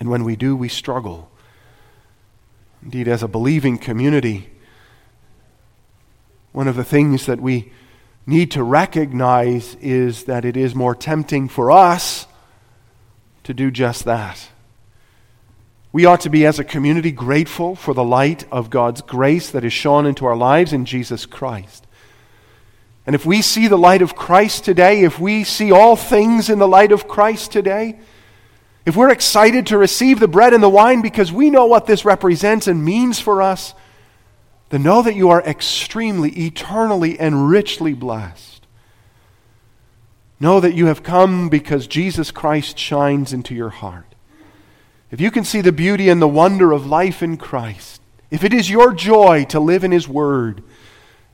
And 0.00 0.08
when 0.08 0.24
we 0.24 0.34
do, 0.34 0.56
we 0.56 0.68
struggle. 0.68 1.30
Indeed, 2.82 3.06
as 3.06 3.22
a 3.22 3.28
believing 3.28 3.78
community, 3.78 4.48
one 6.52 6.66
of 6.66 6.74
the 6.74 6.84
things 6.84 7.26
that 7.26 7.40
we 7.40 7.70
need 8.26 8.50
to 8.52 8.64
recognize 8.64 9.76
is 9.76 10.24
that 10.24 10.44
it 10.44 10.56
is 10.56 10.74
more 10.74 10.94
tempting 10.94 11.48
for 11.48 11.70
us 11.70 12.26
to 13.44 13.54
do 13.54 13.70
just 13.70 14.04
that. 14.04 14.48
We 15.92 16.04
ought 16.04 16.20
to 16.20 16.30
be, 16.30 16.46
as 16.46 16.58
a 16.58 16.64
community, 16.64 17.10
grateful 17.10 17.74
for 17.74 17.94
the 17.94 18.04
light 18.04 18.46
of 18.52 18.70
God's 18.70 19.02
grace 19.02 19.50
that 19.50 19.64
is 19.64 19.72
shone 19.72 20.06
into 20.06 20.24
our 20.24 20.36
lives 20.36 20.72
in 20.72 20.84
Jesus 20.84 21.26
Christ. 21.26 21.86
And 23.06 23.14
if 23.14 23.26
we 23.26 23.42
see 23.42 23.66
the 23.66 23.76
light 23.76 24.02
of 24.02 24.14
Christ 24.14 24.64
today, 24.64 25.02
if 25.02 25.18
we 25.18 25.42
see 25.42 25.72
all 25.72 25.96
things 25.96 26.48
in 26.48 26.60
the 26.60 26.68
light 26.68 26.92
of 26.92 27.08
Christ 27.08 27.50
today, 27.50 27.98
if 28.86 28.96
we're 28.96 29.10
excited 29.10 29.66
to 29.66 29.78
receive 29.78 30.20
the 30.20 30.28
bread 30.28 30.54
and 30.54 30.62
the 30.62 30.68
wine 30.68 31.02
because 31.02 31.30
we 31.30 31.50
know 31.50 31.66
what 31.66 31.86
this 31.86 32.04
represents 32.04 32.66
and 32.66 32.84
means 32.84 33.20
for 33.20 33.42
us, 33.42 33.74
then 34.70 34.82
know 34.82 35.02
that 35.02 35.16
you 35.16 35.30
are 35.30 35.42
extremely, 35.42 36.30
eternally, 36.30 37.18
and 37.18 37.50
richly 37.50 37.92
blessed. 37.92 38.66
Know 40.38 40.60
that 40.60 40.74
you 40.74 40.86
have 40.86 41.02
come 41.02 41.48
because 41.50 41.86
Jesus 41.86 42.30
Christ 42.30 42.78
shines 42.78 43.32
into 43.32 43.54
your 43.54 43.68
heart. 43.68 44.06
If 45.10 45.20
you 45.20 45.30
can 45.30 45.44
see 45.44 45.60
the 45.60 45.72
beauty 45.72 46.08
and 46.08 46.22
the 46.22 46.28
wonder 46.28 46.72
of 46.72 46.86
life 46.86 47.22
in 47.22 47.36
Christ, 47.36 48.00
if 48.30 48.44
it 48.44 48.54
is 48.54 48.70
your 48.70 48.94
joy 48.94 49.44
to 49.46 49.60
live 49.60 49.84
in 49.84 49.90
His 49.90 50.08
Word 50.08 50.62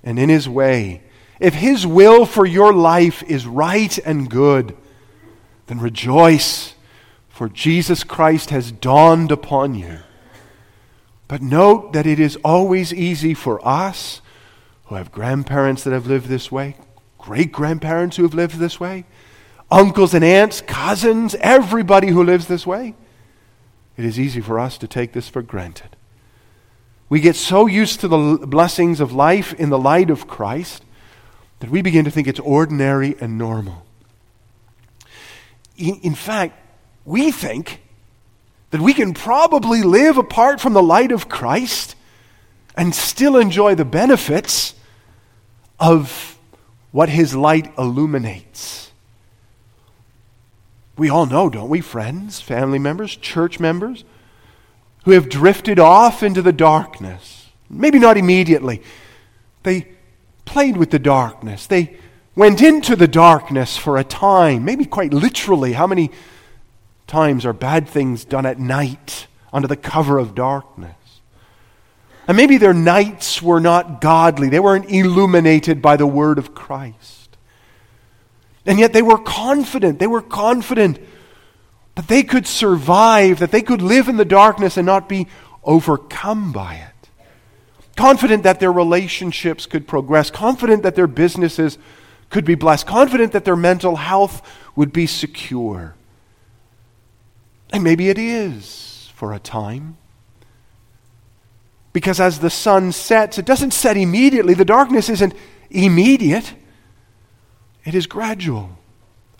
and 0.03 0.19
in 0.19 0.29
His 0.29 0.49
way, 0.49 1.03
if 1.38 1.55
His 1.55 1.87
will 1.87 2.25
for 2.25 2.47
your 2.47 2.73
life 2.73 3.23
is 3.23 3.47
right 3.47 3.97
and 3.99 4.31
good, 4.31 4.76
then 5.67 5.79
rejoice, 5.79 6.75
for 7.37 7.50
Jesus 7.50 8.02
Christ 8.02 8.49
has 8.49 8.73
dawned 8.73 9.31
upon 9.31 9.75
you. 9.75 9.99
But 11.28 11.43
note 11.43 11.93
that 11.93 12.07
it 12.07 12.19
is 12.19 12.38
always 12.43 12.95
easy 12.95 13.35
for 13.35 13.61
us 13.62 14.23
who 14.87 14.95
have 14.95 15.12
grandparents 15.12 15.85
that 15.85 15.93
have 15.93 16.07
lived 16.07 16.28
this 16.28 16.50
way, 16.50 16.76
great 17.19 17.52
grandparents 17.52 18.16
who 18.16 18.23
have 18.23 18.33
lived 18.33 18.57
this 18.57 18.81
way, 18.81 19.05
uncles 19.71 20.14
and 20.14 20.25
aunts, 20.25 20.62
cousins, 20.62 21.35
everybody 21.40 22.09
who 22.09 22.25
lives 22.25 22.47
this 22.47 22.66
way. 22.66 22.95
It 23.99 24.07
is 24.07 24.19
easy 24.19 24.40
for 24.40 24.59
us 24.59 24.78
to 24.78 24.88
take 24.88 25.12
this 25.12 25.28
for 25.28 25.43
granted. 25.43 25.95
We 27.11 27.21
get 27.21 27.37
so 27.37 27.66
used 27.66 28.00
to 28.00 28.09
the 28.09 28.47
blessings 28.47 28.99
of 28.99 29.12
life 29.12 29.52
in 29.52 29.69
the 29.69 29.78
light 29.78 30.09
of 30.09 30.26
Christ 30.26 30.87
that 31.61 31.69
we 31.69 31.83
begin 31.83 32.07
to 32.07 32.11
think 32.11 32.28
it's 32.28 32.40
ordinary 32.40 33.14
and 33.21 33.37
normal. 33.37 33.85
In, 35.76 36.14
fact, 36.14 36.62
we 37.07 37.31
think 37.31 37.81
that 38.71 38.81
we 38.81 38.93
can 38.93 39.15
probably 39.15 39.83
live 39.83 40.19
apart 40.19 40.61
from 40.61 40.75
the 40.75 40.83
light 40.83 41.13
of 41.13 41.29
Christ 41.29 41.95
and 42.77 42.95
still 42.95 43.37
enjoy 43.37 43.75
the 43.75 43.85
benefits 43.85 44.75
of 45.79 46.39
what 46.91 47.09
his 47.09 47.35
light 47.35 47.73
illuminates. 47.79 48.91
We 50.99 51.09
all 51.09 51.27
know, 51.27 51.49
don't 51.49 51.69
we, 51.69 51.81
friends, 51.81 52.41
family 52.41 52.79
members, 52.79 53.17
church 53.17 53.61
members, 53.61 54.05
who 55.05 55.13
have 55.13 55.29
drifted 55.29 55.79
off 55.79 56.23
into 56.23 56.43
the 56.43 56.53
darkness? 56.53 57.49
Maybe 57.71 57.99
not 57.99 58.17
immediately. 58.17 58.83
They 59.63 59.89
played 60.45 60.77
with 60.77 60.91
the 60.91 60.99
darkness. 60.99 61.67
They 61.67 61.99
went 62.35 62.63
into 62.63 62.97
the 62.97 63.09
darkness 63.09 63.77
for 63.77 63.97
a 63.97 64.05
time, 64.05 64.65
maybe 64.65 64.85
quite 64.85 65.13
literally. 65.13 65.73
How 65.75 65.87
many 65.87 66.11
times 67.07 67.45
are 67.45 67.53
bad 67.53 67.89
things 67.89 68.25
done 68.25 68.47
at 68.47 68.59
night 68.59 69.27
under 69.53 69.69
the 69.69 69.77
cover 69.77 70.19
of 70.19 70.35
darkness? 70.35 70.95
And 72.29 72.37
maybe 72.37 72.59
their 72.59 72.75
nights 72.75 73.41
were 73.41 73.61
not 73.61 74.01
godly, 74.01 74.49
they 74.49 74.61
weren't 74.61 74.91
illuminated 74.91 75.81
by 75.81 75.97
the 75.97 76.07
word 76.07 76.39
of 76.39 76.55
Christ. 76.55 77.37
And 78.65 78.81
yet 78.81 78.93
they 78.93 79.03
were 79.03 79.19
confident, 79.19 79.99
they 79.99 80.07
were 80.07 80.23
confident 80.23 80.99
that 81.95 82.09
they 82.09 82.23
could 82.23 82.47
survive, 82.47 83.39
that 83.39 83.53
they 83.53 83.63
could 83.63 83.81
live 83.81 84.09
in 84.09 84.17
the 84.17 84.25
darkness 84.25 84.77
and 84.77 84.85
not 84.85 85.09
be 85.09 85.29
overcome 85.65 86.53
by 86.53 86.75
it 86.75 86.97
confident 87.97 88.43
that 88.43 88.61
their 88.61 88.71
relationships 88.73 89.67
could 89.67 89.89
progress, 89.89 90.31
confident 90.31 90.83
that 90.83 90.95
their 90.95 91.07
businesses 91.07 91.79
could 92.29 92.45
be 92.45 92.55
blessed, 92.55 92.87
confident 92.87 93.33
that 93.33 93.45
their 93.45 93.57
mental 93.57 93.97
health 93.97 94.43
would 94.77 94.93
be 94.93 95.07
secure. 95.07 95.95
And 97.73 97.83
maybe 97.83 98.09
it 98.09 98.19
is 98.19 99.11
for 99.15 99.33
a 99.33 99.39
time. 99.39 99.97
Because 101.93 102.21
as 102.21 102.41
the 102.41 102.51
sun 102.51 102.93
sets, 102.93 103.39
it 103.39 103.47
doesn't 103.47 103.73
set 103.73 103.97
immediately. 103.97 104.55
The 104.55 104.65
darkness 104.65 105.09
isn't 105.09 105.35
immediate, 105.71 106.55
it 107.85 107.95
is 107.95 108.07
gradual. 108.07 108.79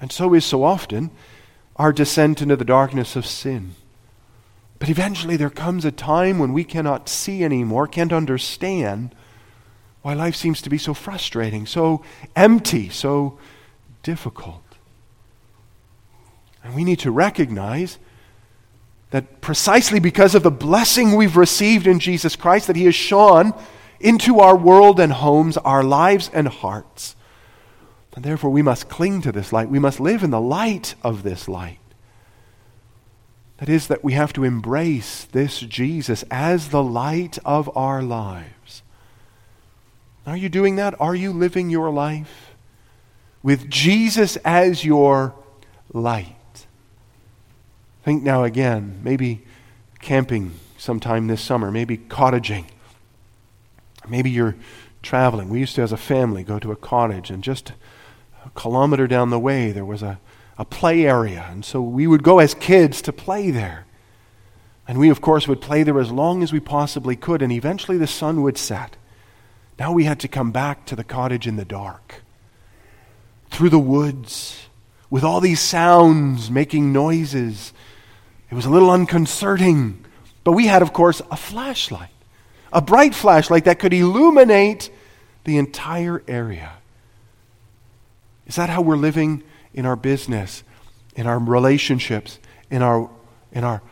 And 0.01 0.13
so 0.13 0.35
is 0.35 0.45
so 0.45 0.63
often 0.63 1.11
our 1.77 1.93
descent 1.93 2.43
into 2.43 2.57
the 2.57 2.65
darkness 2.65 3.17
of 3.17 3.27
sin. 3.27 3.75
But 4.79 4.89
eventually 4.89 5.37
there 5.37 5.51
comes 5.51 5.85
a 5.85 5.93
time 5.93 6.39
when 6.39 6.53
we 6.53 6.65
cannot 6.65 7.09
see 7.09 7.45
anymore, 7.45 7.87
can't 7.87 8.13
understand 8.13 9.15
why 10.03 10.15
life 10.15 10.37
seems 10.37 10.63
to 10.63 10.71
be 10.71 10.79
so 10.79 10.95
frustrating, 10.95 11.67
so 11.67 12.05
empty, 12.35 12.89
so 12.89 13.39
difficult. 14.03 14.63
And 16.63 16.75
we 16.75 16.85
need 16.85 16.99
to 17.01 17.11
recognize 17.11 17.99
that 19.11 19.41
precisely 19.41 20.01
because 20.01 20.35
of 20.35 20.43
the 20.43 20.51
blessing 20.51 21.15
we've 21.15 21.37
received 21.37 21.87
in 21.87 22.01
Jesus 22.01 22.37
Christ, 22.37 22.67
that 22.67 22.77
He 22.77 22.87
has 22.87 22.95
shone 22.95 23.55
into 24.01 24.41
our 24.41 24.57
world 24.57 25.01
and 25.01 25.13
homes, 25.13 25.57
our 25.59 25.83
lives 25.83 26.31
and 26.33 26.49
hearts. 26.49 27.17
And 28.15 28.25
therefore, 28.25 28.51
we 28.51 28.63
must 28.63 28.89
cling 28.89 29.21
to 29.23 29.33
this 29.33 29.53
light. 29.53 29.69
We 29.69 29.79
must 29.79 30.01
live 30.01 30.23
in 30.23 30.31
the 30.31 30.41
light 30.41 30.95
of 31.03 31.23
this 31.23 31.49
light. 31.49 31.79
That 33.59 33.69
is, 33.69 33.89
that 33.89 34.03
we 34.03 34.15
have 34.15 34.33
to 34.35 34.45
embrace 34.45 35.25
this 35.25 35.61
Jesus 35.61 36.25
as 36.31 36.71
the 36.71 36.83
light 36.83 37.39
of 37.45 37.75
our 37.77 38.03
lives. 38.03 38.83
Are 40.27 40.37
you 40.37 40.49
doing 40.49 40.77
that? 40.77 40.99
Are 41.01 41.15
you 41.15 41.33
living 41.33 41.71
your 41.71 41.91
life 41.91 42.55
with 43.43 43.71
Jesus 43.71 44.37
as 44.45 44.85
your 44.85 45.35
light? 45.93 46.36
Think 48.07 48.23
now 48.23 48.45
again, 48.45 49.01
maybe 49.03 49.43
camping 50.01 50.53
sometime 50.79 51.27
this 51.27 51.41
summer, 51.41 51.73
maybe 51.73 51.99
cottaging. 51.99 52.67
Maybe 54.09 54.31
you're 54.31 54.55
traveling. 55.03 55.49
We 55.49 55.59
used 55.59 55.75
to, 55.75 55.83
as 55.83 55.91
a 55.91 55.97
family, 55.97 56.45
go 56.45 56.61
to 56.61 56.71
a 56.71 56.77
cottage, 56.77 57.31
and 57.31 57.43
just 57.43 57.73
a 58.45 58.51
kilometer 58.51 59.09
down 59.09 59.31
the 59.31 59.41
way, 59.41 59.73
there 59.73 59.85
was 59.85 60.05
a 60.05 60.21
a 60.59 60.65
play 60.65 61.05
area. 61.05 61.49
And 61.51 61.65
so 61.65 61.83
we 61.83 62.07
would 62.07 62.23
go 62.23 62.39
as 62.39 62.55
kids 62.55 63.03
to 63.03 63.13
play 63.13 63.51
there. 63.51 63.87
And 64.89 64.99
we, 64.99 65.11
of 65.11 65.21
course, 65.21 65.49
would 65.49 65.61
play 65.61 65.83
there 65.83 65.99
as 65.99 66.13
long 66.13 66.45
as 66.45 66.53
we 66.53 66.61
possibly 66.61 67.17
could. 67.17 67.43
And 67.43 67.53
eventually 67.53 67.99
the 67.99 68.07
sun 68.07 68.43
would 68.43 68.57
set. 68.57 68.97
Now 69.79 69.93
we 69.93 70.05
had 70.05 70.21
to 70.21 70.29
come 70.29 70.53
back 70.53 70.87
to 70.87 70.97
the 70.97 71.05
cottage 71.05 71.47
in 71.47 71.57
the 71.57 71.65
dark, 71.65 72.23
through 73.51 73.71
the 73.71 73.79
woods, 73.79 74.69
with 75.11 75.25
all 75.25 75.41
these 75.41 75.61
sounds 75.61 76.51
making 76.51 76.93
noises. 76.93 77.73
It 78.51 78.55
was 78.55 78.65
a 78.65 78.71
little 78.71 78.91
unconcerting. 78.91 80.05
But 80.45 80.53
we 80.53 80.67
had, 80.67 80.83
of 80.83 80.93
course, 80.93 81.21
a 81.31 81.37
flashlight, 81.37 82.11
a 82.73 82.81
bright 82.81 83.15
flashlight 83.15 83.65
that 83.65 83.79
could 83.79 83.93
illuminate 83.93 84.91
the 85.45 85.59
entire 85.59 86.23
area. 86.29 86.73
Is 88.47 88.57
that 88.57 88.69
how 88.69 88.83
we're 88.83 88.97
living 88.97 89.43
in 89.75 89.87
our 89.87 89.97
business, 89.97 90.63
in 91.17 91.27
our 91.27 91.39
relationships, 91.39 92.39
in 92.71 92.83
our, 92.83 93.11
in 93.53 93.65
our 93.65 93.83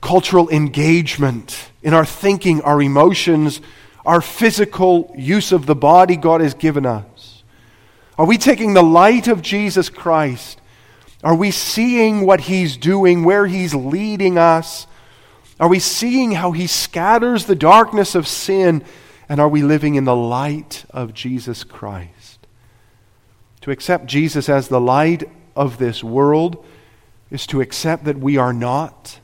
cultural 0.00 0.48
engagement, 0.50 1.70
in 1.82 1.94
our 1.94 2.04
thinking, 2.04 2.62
our 2.62 2.82
emotions, 2.82 3.60
our 4.04 4.20
physical 4.20 5.14
use 5.16 5.52
of 5.52 5.66
the 5.66 5.74
body 5.74 6.16
God 6.16 6.40
has 6.40 6.54
given 6.54 6.86
us? 6.86 7.44
Are 8.18 8.26
we 8.26 8.38
taking 8.38 8.74
the 8.74 8.82
light 8.82 9.28
of 9.28 9.40
Jesus 9.40 9.88
Christ 9.88 10.59
Are 11.22 11.34
we 11.34 11.50
seeing 11.50 12.24
what 12.24 12.42
He's 12.42 12.76
doing, 12.76 13.24
where 13.24 13.46
He's 13.46 13.74
leading 13.74 14.38
us? 14.38 14.86
Are 15.58 15.68
we 15.68 15.78
seeing 15.78 16.32
how 16.32 16.52
He 16.52 16.66
scatters 16.66 17.44
the 17.44 17.54
darkness 17.54 18.14
of 18.14 18.26
sin? 18.26 18.82
And 19.28 19.40
are 19.40 19.48
we 19.48 19.62
living 19.62 19.94
in 19.94 20.04
the 20.04 20.16
light 20.16 20.84
of 20.90 21.12
Jesus 21.12 21.62
Christ? 21.62 22.46
To 23.62 23.70
accept 23.70 24.06
Jesus 24.06 24.48
as 24.48 24.68
the 24.68 24.80
light 24.80 25.30
of 25.54 25.78
this 25.78 26.02
world 26.02 26.64
is 27.30 27.46
to 27.48 27.60
accept 27.60 28.04
that 28.04 28.18
we 28.18 28.38
are 28.38 28.54
not, 28.54 29.20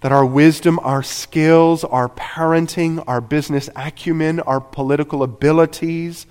that 0.00 0.12
our 0.12 0.26
wisdom, 0.26 0.80
our 0.82 1.02
skills, 1.02 1.84
our 1.84 2.08
parenting, 2.08 3.02
our 3.06 3.20
business 3.20 3.70
acumen, 3.76 4.40
our 4.40 4.60
political 4.60 5.22
abilities 5.22 6.26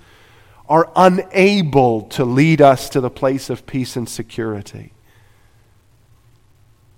are 0.68 0.90
unable 0.96 2.02
to 2.02 2.24
lead 2.24 2.60
us 2.60 2.88
to 2.90 3.00
the 3.00 3.10
place 3.10 3.50
of 3.50 3.66
peace 3.66 3.96
and 3.96 4.08
security. 4.08 4.92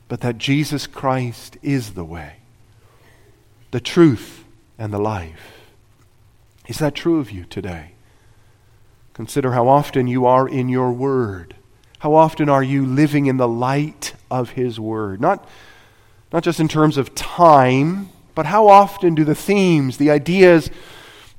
But 0.09 0.21
that 0.21 0.39
Jesus 0.39 0.87
Christ 0.87 1.57
is 1.63 1.95
the 1.95 2.05
way, 2.05 2.37
the 3.71 3.81
truth, 3.81 4.45
and 4.79 4.93
the 4.93 4.99
life. 4.99 5.71
Is 6.69 6.79
that 6.79 6.95
true 6.95 7.19
of 7.21 7.31
you 7.31 7.45
today? 7.45 7.93
Consider 9.13 9.53
how 9.53 9.69
often 9.69 10.07
you 10.07 10.27
are 10.27 10.49
in 10.49 10.69
your 10.69 10.93
word. 10.93 11.57
How 12.05 12.15
often 12.15 12.51
are 12.51 12.63
you 12.63 12.85
living 12.85 13.27
in 13.27 13.39
the 13.39 13.49
light 13.49 14.13
of 14.31 14.51
His 14.51 14.79
Word? 14.79 15.23
Not, 15.23 15.49
not 16.33 16.43
just 16.43 16.61
in 16.61 16.69
terms 16.69 16.99
of 16.99 17.15
time, 17.15 18.11
but 18.35 18.45
how 18.45 18.69
often 18.69 19.15
do 19.15 19.25
the 19.25 19.35
themes, 19.35 19.97
the 19.97 20.11
ideas, 20.11 20.71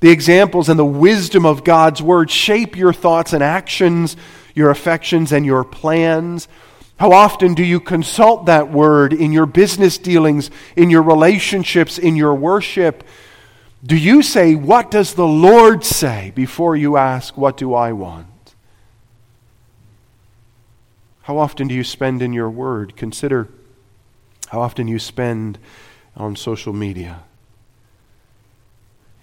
the 0.00 0.10
examples, 0.10 0.68
and 0.68 0.78
the 0.78 0.84
wisdom 0.84 1.46
of 1.46 1.64
God's 1.64 2.02
Word 2.02 2.30
shape 2.30 2.76
your 2.76 2.92
thoughts 2.92 3.32
and 3.32 3.42
actions, 3.42 4.16
your 4.54 4.70
affections 4.70 5.32
and 5.32 5.46
your 5.46 5.64
plans? 5.64 6.48
How 6.98 7.12
often 7.12 7.54
do 7.54 7.64
you 7.64 7.80
consult 7.80 8.46
that 8.46 8.70
Word 8.70 9.12
in 9.12 9.32
your 9.32 9.46
business 9.46 9.98
dealings, 9.98 10.50
in 10.76 10.90
your 10.90 11.02
relationships, 11.02 11.98
in 11.98 12.16
your 12.16 12.34
worship? 12.34 13.04
Do 13.84 13.96
you 13.96 14.22
say, 14.22 14.54
What 14.54 14.90
does 14.90 15.14
the 15.14 15.26
Lord 15.26 15.84
say? 15.84 16.32
before 16.34 16.76
you 16.76 16.96
ask, 16.96 17.36
What 17.36 17.56
do 17.56 17.74
I 17.74 17.92
want? 17.92 18.26
How 21.22 21.38
often 21.38 21.66
do 21.66 21.74
you 21.74 21.82
spend 21.82 22.22
in 22.22 22.32
your 22.32 22.48
word? 22.48 22.96
Consider 22.96 23.48
how 24.48 24.60
often 24.60 24.86
you 24.86 25.00
spend 25.00 25.58
on 26.16 26.36
social 26.36 26.72
media. 26.72 27.24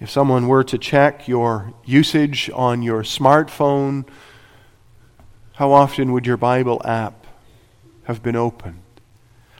If 0.04 0.10
someone 0.10 0.50
were 0.50 0.66
to 0.66 0.78
check 0.78 1.30
your 1.30 1.72
usage 1.86 2.50
on 2.54 2.82
your 2.82 3.04
smartphone, 3.04 4.06
how 5.54 5.72
often 5.72 6.12
would 6.12 6.28
your 6.28 6.36
Bible 6.36 6.82
app 6.84 7.26
have 8.04 8.22
been 8.22 8.36
opened? 8.36 8.82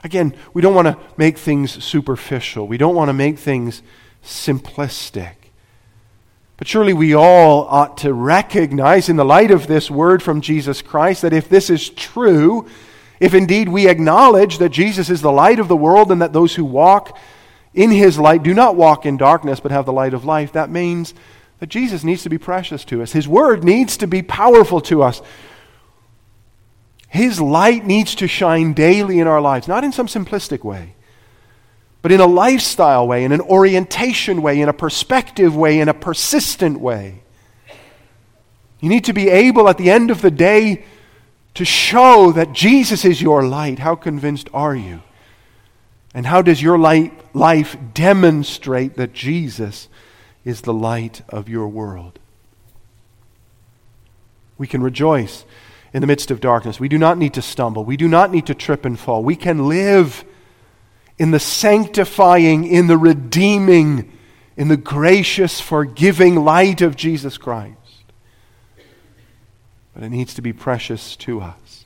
Again, 0.04 0.34
we 0.52 0.60
don't 0.60 0.74
want 0.74 0.88
to 0.88 0.98
make 1.16 1.38
things 1.38 1.82
superficial. 1.82 2.68
We 2.68 2.76
don't 2.76 2.94
want 2.94 3.08
to 3.08 3.14
make 3.14 3.38
things 3.38 3.80
simplistic. 4.22 5.32
But 6.58 6.68
surely 6.68 6.92
we 6.92 7.14
all 7.14 7.62
ought 7.62 7.96
to 7.98 8.12
recognize, 8.12 9.08
in 9.08 9.16
the 9.16 9.24
light 9.24 9.50
of 9.50 9.66
this 9.66 9.90
word 9.90 10.22
from 10.22 10.42
Jesus 10.42 10.82
Christ, 10.82 11.22
that 11.22 11.32
if 11.32 11.48
this 11.48 11.70
is 11.70 11.88
true, 11.88 12.68
if 13.18 13.32
indeed 13.32 13.70
we 13.70 13.88
acknowledge 13.88 14.58
that 14.58 14.68
Jesus 14.68 15.08
is 15.08 15.22
the 15.22 15.32
light 15.32 15.58
of 15.58 15.68
the 15.68 15.74
world 15.76 16.12
and 16.12 16.20
that 16.20 16.34
those 16.34 16.54
who 16.54 16.66
walk 16.66 17.16
in 17.74 17.90
his 17.90 18.18
light 18.18 18.42
do 18.42 18.54
not 18.54 18.76
walk 18.76 19.04
in 19.04 19.16
darkness 19.16 19.60
but 19.60 19.72
have 19.72 19.86
the 19.86 19.92
light 19.92 20.14
of 20.14 20.24
life, 20.24 20.52
that 20.52 20.70
means 20.70 21.12
that 21.58 21.68
Jesus 21.68 22.04
needs 22.04 22.22
to 22.22 22.28
be 22.28 22.38
precious 22.38 22.84
to 22.86 23.02
us. 23.02 23.12
His 23.12 23.28
word 23.28 23.64
needs 23.64 23.96
to 23.98 24.06
be 24.06 24.22
powerful 24.22 24.80
to 24.82 25.02
us. 25.02 25.20
His 27.08 27.40
light 27.40 27.84
needs 27.84 28.14
to 28.16 28.26
shine 28.26 28.72
daily 28.72 29.20
in 29.20 29.26
our 29.26 29.40
lives, 29.40 29.68
not 29.68 29.84
in 29.84 29.92
some 29.92 30.06
simplistic 30.06 30.64
way, 30.64 30.94
but 32.02 32.10
in 32.12 32.20
a 32.20 32.26
lifestyle 32.26 33.06
way, 33.06 33.24
in 33.24 33.32
an 33.32 33.40
orientation 33.40 34.42
way, 34.42 34.60
in 34.60 34.68
a 34.68 34.72
perspective 34.72 35.54
way, 35.54 35.80
in 35.80 35.88
a 35.88 35.94
persistent 35.94 36.80
way. 36.80 37.22
You 38.80 38.88
need 38.88 39.04
to 39.04 39.12
be 39.12 39.28
able 39.30 39.68
at 39.68 39.78
the 39.78 39.90
end 39.90 40.10
of 40.10 40.22
the 40.22 40.30
day 40.30 40.84
to 41.54 41.64
show 41.64 42.32
that 42.32 42.52
Jesus 42.52 43.04
is 43.04 43.22
your 43.22 43.46
light. 43.46 43.78
How 43.78 43.94
convinced 43.94 44.48
are 44.52 44.74
you? 44.74 45.00
And 46.14 46.26
how 46.26 46.42
does 46.42 46.62
your 46.62 46.78
life 46.78 47.76
demonstrate 47.92 48.94
that 48.96 49.12
Jesus 49.12 49.88
is 50.44 50.60
the 50.60 50.72
light 50.72 51.22
of 51.28 51.48
your 51.48 51.66
world? 51.66 52.20
We 54.56 54.68
can 54.68 54.82
rejoice 54.82 55.44
in 55.92 56.00
the 56.00 56.06
midst 56.06 56.30
of 56.30 56.40
darkness. 56.40 56.78
We 56.78 56.88
do 56.88 56.98
not 56.98 57.18
need 57.18 57.34
to 57.34 57.42
stumble. 57.42 57.84
We 57.84 57.96
do 57.96 58.06
not 58.06 58.30
need 58.30 58.46
to 58.46 58.54
trip 58.54 58.84
and 58.84 58.98
fall. 58.98 59.24
We 59.24 59.34
can 59.34 59.68
live 59.68 60.24
in 61.18 61.32
the 61.32 61.40
sanctifying, 61.40 62.64
in 62.64 62.86
the 62.86 62.96
redeeming, 62.96 64.12
in 64.56 64.68
the 64.68 64.76
gracious, 64.76 65.60
forgiving 65.60 66.44
light 66.44 66.80
of 66.80 66.94
Jesus 66.94 67.36
Christ. 67.38 67.76
But 69.92 70.04
it 70.04 70.10
needs 70.10 70.34
to 70.34 70.42
be 70.42 70.52
precious 70.52 71.16
to 71.16 71.40
us. 71.40 71.83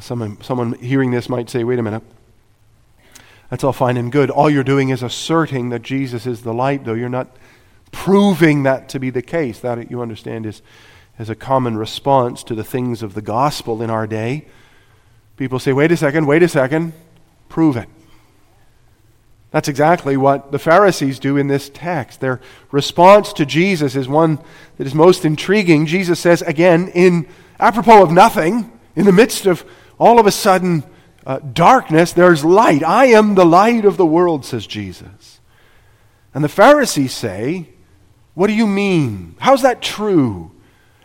Someone, 0.00 0.40
someone 0.42 0.74
hearing 0.74 1.10
this 1.10 1.28
might 1.28 1.50
say, 1.50 1.64
wait 1.64 1.78
a 1.78 1.82
minute. 1.82 2.02
That's 3.50 3.64
all 3.64 3.72
fine 3.72 3.96
and 3.96 4.12
good. 4.12 4.30
All 4.30 4.50
you're 4.50 4.64
doing 4.64 4.90
is 4.90 5.02
asserting 5.02 5.70
that 5.70 5.82
Jesus 5.82 6.26
is 6.26 6.42
the 6.42 6.52
light, 6.52 6.84
though. 6.84 6.94
You're 6.94 7.08
not 7.08 7.34
proving 7.90 8.64
that 8.64 8.90
to 8.90 9.00
be 9.00 9.10
the 9.10 9.22
case. 9.22 9.60
That, 9.60 9.90
you 9.90 10.02
understand, 10.02 10.44
is, 10.44 10.60
is 11.18 11.30
a 11.30 11.34
common 11.34 11.76
response 11.78 12.42
to 12.44 12.54
the 12.54 12.64
things 12.64 13.02
of 13.02 13.14
the 13.14 13.22
gospel 13.22 13.82
in 13.82 13.88
our 13.88 14.06
day. 14.06 14.46
People 15.36 15.58
say, 15.58 15.72
wait 15.72 15.90
a 15.92 15.96
second, 15.96 16.26
wait 16.26 16.42
a 16.42 16.48
second, 16.48 16.92
prove 17.48 17.76
it. 17.76 17.88
That's 19.50 19.68
exactly 19.68 20.18
what 20.18 20.52
the 20.52 20.58
Pharisees 20.58 21.18
do 21.18 21.38
in 21.38 21.46
this 21.46 21.70
text. 21.72 22.20
Their 22.20 22.40
response 22.70 23.32
to 23.34 23.46
Jesus 23.46 23.96
is 23.96 24.06
one 24.06 24.38
that 24.76 24.86
is 24.86 24.94
most 24.94 25.24
intriguing. 25.24 25.86
Jesus 25.86 26.20
says, 26.20 26.42
again, 26.42 26.88
in 26.88 27.26
apropos 27.58 28.02
of 28.02 28.12
nothing, 28.12 28.70
in 28.94 29.06
the 29.06 29.12
midst 29.12 29.46
of 29.46 29.64
all 29.98 30.18
of 30.18 30.26
a 30.26 30.30
sudden 30.30 30.84
uh, 31.26 31.38
darkness, 31.40 32.12
there's 32.12 32.44
light. 32.44 32.82
I 32.82 33.06
am 33.06 33.34
the 33.34 33.44
light 33.44 33.84
of 33.84 33.96
the 33.96 34.06
world, 34.06 34.44
says 34.44 34.66
Jesus. 34.66 35.40
And 36.34 36.42
the 36.42 36.48
Pharisees 36.48 37.12
say, 37.12 37.68
What 38.34 38.46
do 38.46 38.54
you 38.54 38.66
mean? 38.66 39.34
How's 39.38 39.62
that 39.62 39.82
true? 39.82 40.52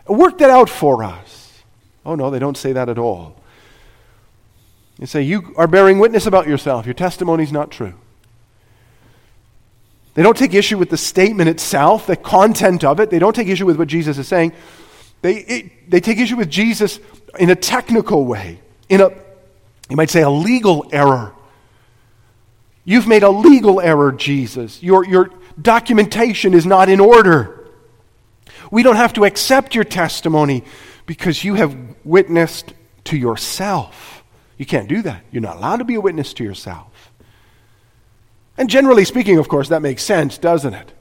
Work 0.06 0.38
that 0.38 0.50
out 0.50 0.68
for 0.68 1.02
us. 1.02 1.62
Oh, 2.06 2.14
no, 2.14 2.30
they 2.30 2.38
don't 2.38 2.56
say 2.56 2.72
that 2.72 2.88
at 2.88 2.98
all. 2.98 3.36
They 4.98 5.06
say, 5.06 5.22
You 5.22 5.54
are 5.56 5.66
bearing 5.66 5.98
witness 5.98 6.26
about 6.26 6.46
yourself. 6.46 6.86
Your 6.86 6.94
testimony 6.94 7.42
is 7.42 7.52
not 7.52 7.70
true. 7.70 7.94
They 10.14 10.22
don't 10.22 10.36
take 10.36 10.54
issue 10.54 10.78
with 10.78 10.90
the 10.90 10.96
statement 10.96 11.50
itself, 11.50 12.06
the 12.06 12.16
content 12.16 12.84
of 12.84 13.00
it. 13.00 13.10
They 13.10 13.18
don't 13.18 13.34
take 13.34 13.48
issue 13.48 13.66
with 13.66 13.76
what 13.76 13.88
Jesus 13.88 14.16
is 14.16 14.28
saying. 14.28 14.52
They, 15.22 15.36
it, 15.36 15.90
they 15.90 16.00
take 16.00 16.18
issue 16.18 16.36
with 16.36 16.50
Jesus 16.50 17.00
in 17.38 17.50
a 17.50 17.56
technical 17.56 18.24
way, 18.24 18.60
in 18.94 19.00
a, 19.00 19.10
you 19.90 19.96
might 19.96 20.10
say, 20.10 20.22
a 20.22 20.30
legal 20.30 20.88
error. 20.92 21.34
You've 22.84 23.06
made 23.06 23.22
a 23.22 23.30
legal 23.30 23.80
error, 23.80 24.12
Jesus. 24.12 24.82
Your, 24.82 25.04
your 25.04 25.30
documentation 25.60 26.54
is 26.54 26.64
not 26.66 26.88
in 26.88 27.00
order. 27.00 27.70
We 28.70 28.82
don't 28.82 28.96
have 28.96 29.12
to 29.14 29.24
accept 29.24 29.74
your 29.74 29.84
testimony 29.84 30.64
because 31.06 31.44
you 31.44 31.54
have 31.54 31.76
witnessed 32.04 32.72
to 33.04 33.16
yourself. 33.16 34.22
You 34.56 34.66
can't 34.66 34.88
do 34.88 35.02
that. 35.02 35.24
You're 35.30 35.42
not 35.42 35.56
allowed 35.56 35.78
to 35.78 35.84
be 35.84 35.96
a 35.96 36.00
witness 36.00 36.32
to 36.34 36.44
yourself. 36.44 37.12
And 38.56 38.70
generally 38.70 39.04
speaking, 39.04 39.38
of 39.38 39.48
course, 39.48 39.68
that 39.70 39.82
makes 39.82 40.02
sense, 40.02 40.38
doesn't 40.38 40.74
it? 40.74 40.92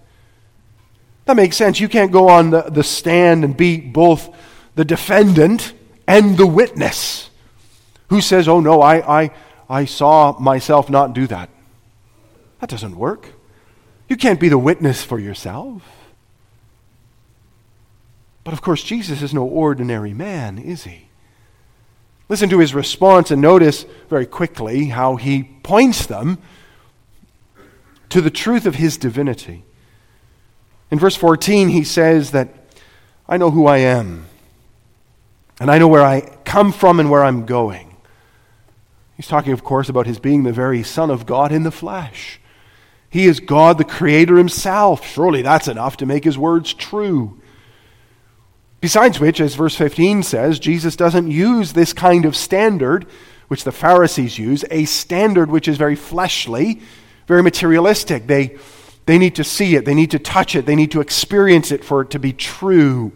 That 1.25 1.36
makes 1.36 1.56
sense. 1.56 1.79
You 1.79 1.88
can't 1.88 2.12
go 2.12 2.29
on 2.29 2.49
the, 2.49 2.63
the 2.63 2.84
stand 2.84 3.43
and 3.43 3.56
be 3.56 3.79
both 3.79 4.36
the 4.75 4.84
defendant 4.84 5.73
and 6.08 6.38
the 6.38 6.47
witness 6.47 7.29
who 8.13 8.21
says, 8.21 8.47
oh 8.47 8.60
no, 8.60 8.80
I, 8.80 9.23
I, 9.23 9.32
I 9.67 9.86
saw 9.86 10.38
myself 10.38 10.88
not 10.88 11.15
do 11.15 11.26
that. 11.26 11.49
That 12.60 12.69
doesn't 12.69 12.95
work. 12.95 13.30
You 14.08 14.17
can't 14.17 14.39
be 14.39 14.49
the 14.49 14.58
witness 14.60 15.04
for 15.04 15.17
yourself. 15.17 15.82
But 18.43 18.54
of 18.54 18.62
course, 18.62 18.84
Jesus 18.84 19.23
is 19.23 19.34
no 19.34 19.43
ordinary 19.45 20.13
man, 20.13 20.60
is 20.60 20.84
he? 20.84 21.08
Listen 22.30 22.49
to 22.49 22.60
his 22.60 22.76
response 22.76 23.32
and 23.32 23.41
notice 23.41 23.88
very 24.12 24.28
quickly 24.28 24.89
how 24.89 25.15
he 25.15 25.41
points 25.63 26.06
them 26.06 26.38
to 28.10 28.21
the 28.21 28.30
truth 28.30 28.67
of 28.67 28.76
his 28.76 28.95
divinity. 28.95 29.63
In 30.91 30.99
verse 30.99 31.15
14, 31.15 31.69
he 31.69 31.84
says 31.84 32.30
that 32.30 32.49
I 33.28 33.38
know 33.38 33.49
who 33.49 33.65
I 33.65 33.80
am, 33.80 34.28
and 35.60 35.71
I 35.71 35.80
know 35.80 35.88
where 35.88 36.04
I 36.04 36.21
come 36.45 36.71
from 36.71 36.99
and 36.99 37.10
where 37.10 37.23
I'm 37.23 37.47
going. 37.47 37.89
He's 39.15 39.28
talking, 39.28 39.54
of 39.54 39.63
course, 39.63 39.89
about 39.89 40.08
his 40.08 40.19
being 40.19 40.43
the 40.43 40.52
very 40.52 40.84
Son 40.84 41.10
of 41.10 41.26
God 41.26 41.52
in 41.52 41.63
the 41.63 41.71
flesh. 41.71 42.39
He 43.13 43.28
is 43.28 43.39
God, 43.39 43.78
the 43.78 43.84
Creator 43.84 44.38
Himself. 44.38 45.06
Surely 45.06 45.43
that's 45.43 45.67
enough 45.67 45.97
to 45.97 46.08
make 46.08 46.23
His 46.23 46.36
words 46.36 46.73
true. 46.73 47.39
Besides 48.82 49.19
which, 49.19 49.39
as 49.39 49.54
verse 49.54 49.76
15 49.76 50.23
says, 50.23 50.58
Jesus 50.58 50.95
doesn't 50.95 51.30
use 51.30 51.73
this 51.73 51.93
kind 51.93 52.26
of 52.26 52.36
standard 52.36 53.06
which 53.49 53.65
the 53.65 53.71
Pharisees 53.71 54.39
use, 54.39 54.65
a 54.71 54.86
standard 54.86 55.52
which 55.52 55.67
is 55.67 55.78
very 55.78 55.95
fleshly, 55.95 56.82
very 57.28 57.43
materialistic. 57.43 58.26
They, 58.26 58.58
they 59.06 59.19
need 59.19 59.36
to 59.36 59.43
see 59.43 59.76
it, 59.76 59.86
they 59.86 59.93
need 59.93 60.10
to 60.10 60.19
touch 60.19 60.56
it, 60.56 60.65
they 60.65 60.76
need 60.76 60.89
to 60.89 60.99
experience 60.99 61.71
it 61.71 61.86
for 61.86 62.02
it 62.02 62.10
to 62.10 62.19
be 62.19 62.34
true. 62.34 63.12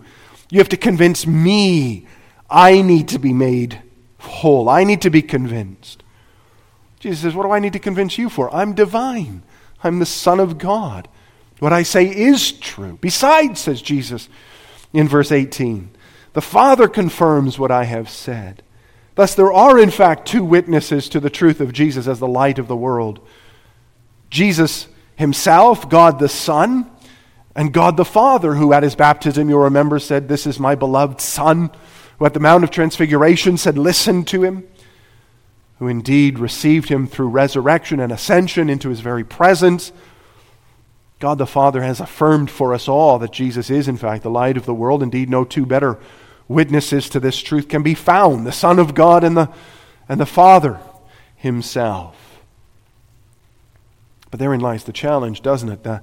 You 0.52 0.60
have 0.60 0.70
to 0.70 0.78
convince 0.78 1.26
me. 1.26 2.06
I 2.52 2.84
need 2.84 3.08
to 3.10 3.20
be 3.20 3.34
made 3.34 3.82
whole. 4.28 4.70
I 4.70 4.84
need 4.84 5.02
to 5.02 5.10
be 5.10 5.22
convinced. 5.22 6.04
Jesus 7.00 7.22
says, 7.22 7.36
What 7.36 7.44
do 7.44 7.52
I 7.52 7.60
need 7.60 7.74
to 7.74 7.80
convince 7.80 8.18
you 8.18 8.30
for? 8.30 8.54
I'm 8.54 8.74
divine. 8.74 9.44
I'm 9.84 10.00
the 10.00 10.06
Son 10.06 10.40
of 10.40 10.58
God. 10.58 11.08
What 11.60 11.74
I 11.74 11.84
say 11.84 12.06
is 12.06 12.52
true. 12.52 12.98
Besides, 13.02 13.62
says 13.62 13.82
Jesus, 13.82 14.30
in 14.94 15.08
verse 15.08 15.32
18. 15.32 15.90
The 16.34 16.42
Father 16.42 16.88
confirms 16.88 17.58
what 17.58 17.72
I 17.72 17.86
have 17.86 18.10
said. 18.10 18.62
Thus, 19.16 19.34
there 19.34 19.52
are, 19.52 19.80
in 19.80 19.90
fact, 19.90 20.28
two 20.28 20.44
witnesses 20.44 21.10
to 21.10 21.20
the 21.20 21.32
truth 21.32 21.60
of 21.60 21.74
Jesus 21.74 22.08
as 22.08 22.20
the 22.20 22.28
light 22.28 22.60
of 22.60 22.68
the 22.68 22.76
world 22.76 23.20
Jesus 24.30 24.88
himself, 25.16 25.90
God 25.90 26.20
the 26.20 26.30
Son, 26.30 26.90
and 27.56 27.74
God 27.74 27.98
the 27.98 28.06
Father, 28.06 28.54
who 28.54 28.74
at 28.74 28.84
his 28.84 28.96
baptism, 28.96 29.50
you'll 29.50 29.62
remember, 29.62 30.00
said, 30.00 30.28
This 30.28 30.46
is 30.46 30.60
my 30.60 30.76
beloved 30.76 31.22
Son, 31.22 31.72
who 32.18 32.26
at 32.26 32.34
the 32.34 32.40
Mount 32.40 32.64
of 32.64 32.72
Transfiguration 32.72 33.58
said, 33.58 33.78
Listen 33.78 34.26
to 34.26 34.44
him, 34.44 34.68
who 35.80 35.88
indeed 35.88 36.40
received 36.40 36.90
him 36.90 37.08
through 37.08 37.30
resurrection 37.30 38.00
and 38.00 38.12
ascension 38.12 38.70
into 38.70 38.90
his 38.90 39.00
very 39.00 39.24
presence 39.24 39.92
God 41.20 41.40
the 41.40 41.48
Father 41.48 41.82
has 41.82 42.00
affirmed 42.00 42.52
for 42.52 42.74
us 42.74 42.88
all 42.88 43.18
that 43.20 43.32
Jesus 43.32 43.70
is, 43.70 43.88
in 43.88 43.98
fact, 43.98 44.24
the 44.24 44.30
light 44.30 44.58
of 44.58 44.66
the 44.66 44.74
world. 44.74 45.02
Indeed, 45.02 45.30
no 45.30 45.44
two 45.44 45.66
better 45.66 45.98
witnesses 46.48 47.10
to 47.10 47.20
this 47.20 47.42
truth 47.42 47.68
can 47.68 47.82
be 47.82 47.96
found 47.96 48.46
the 48.46 48.52
Son 48.52 48.78
of 48.78 48.94
God 48.94 49.24
and 49.24 49.36
the, 49.36 49.50
and 50.08 50.20
the 50.20 50.26
Father 50.26 50.80
Himself. 51.36 52.16
But 54.30 54.40
therein 54.40 54.60
lies 54.60 54.84
the 54.84 54.94
challenge, 54.94 55.42
doesn't 55.42 55.70
it? 55.70 55.84
The, 55.84 56.02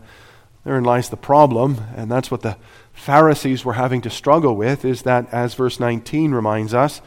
therein 0.65 0.85
lies 0.85 1.09
the 1.11 1.17
problem, 1.17 1.81
and 1.97 2.11
that's 2.11 2.31
what 2.31 2.43
the 2.43 2.57
Pharisees 2.93 3.65
were 3.65 3.75
having 3.75 4.01
to 4.03 4.11
struggle 4.11 4.57
with, 4.57 4.85
is 4.85 5.03
that, 5.03 5.33
as 5.33 5.55
verse 5.55 5.79
19 5.79 6.33
reminds 6.33 6.73
us, 6.73 7.03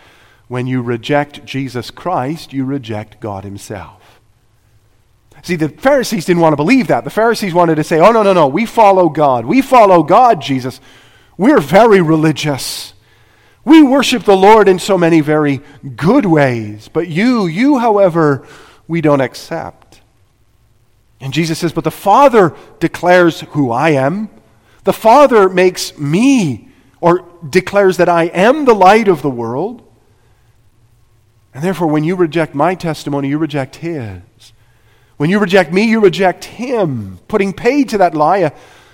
when 0.48 0.68
you 0.68 0.82
reject 0.82 1.46
Jesus 1.46 1.92
Christ, 1.92 2.54
you 2.54 2.66
reject 2.66 3.20
God 3.20 3.44
Himself. 3.44 4.22
See, 5.44 5.56
the 5.56 5.70
Pharisees 5.70 6.26
didn't 6.26 6.42
want 6.42 6.54
to 6.54 6.58
believe 6.58 6.88
that. 6.88 7.04
The 7.04 7.10
Pharisees 7.10 7.54
wanted 7.54 7.76
to 7.76 7.84
say, 7.84 8.00
oh, 8.00 8.12
no, 8.12 8.24
no, 8.24 8.34
no, 8.34 8.48
we 8.48 8.66
follow 8.66 9.08
God. 9.08 9.46
We 9.46 9.62
follow 9.62 10.04
God, 10.04 10.42
Jesus. 10.42 10.82
We're 11.38 11.62
very 11.62 12.02
religious. 12.02 12.94
We 13.64 13.84
worship 13.84 14.24
the 14.24 14.36
Lord 14.36 14.68
in 14.68 14.80
so 14.80 14.98
many 14.98 15.22
very 15.22 15.62
good 15.96 16.26
ways. 16.26 16.90
But 16.92 17.08
you, 17.08 17.46
you, 17.46 17.78
however, 17.78 18.46
we 18.88 19.02
don't 19.02 19.22
accept. 19.22 19.87
And 21.20 21.34
Jesus 21.34 21.60
says, 21.60 21.74
But 21.74 21.84
the 21.84 21.92
Father 21.92 22.56
declares 22.80 23.42
who 23.42 23.72
I 23.72 23.92
am. 23.92 24.30
The 24.84 24.94
Father 24.94 25.50
makes 25.50 25.98
me, 25.98 26.70
or 27.02 27.28
declares 27.50 27.98
that 27.98 28.10
I 28.10 28.26
am 28.26 28.66
the 28.66 28.76
light 28.76 29.08
of 29.08 29.22
the 29.22 29.30
world. 29.30 29.84
And 31.54 31.64
therefore, 31.64 31.88
when 31.88 32.04
you 32.04 32.16
reject 32.16 32.54
my 32.54 32.76
testimony, 32.76 33.30
you 33.30 33.38
reject 33.38 33.78
His. 33.78 34.22
When 35.18 35.32
you 35.32 35.40
reject 35.40 35.74
me, 35.74 35.84
you 35.84 36.00
reject 36.00 36.46
him, 36.46 37.20
putting 37.28 37.52
paid 37.52 37.90
to 37.90 37.98
that 37.98 38.14
lie, 38.14 38.38
a 38.38 38.52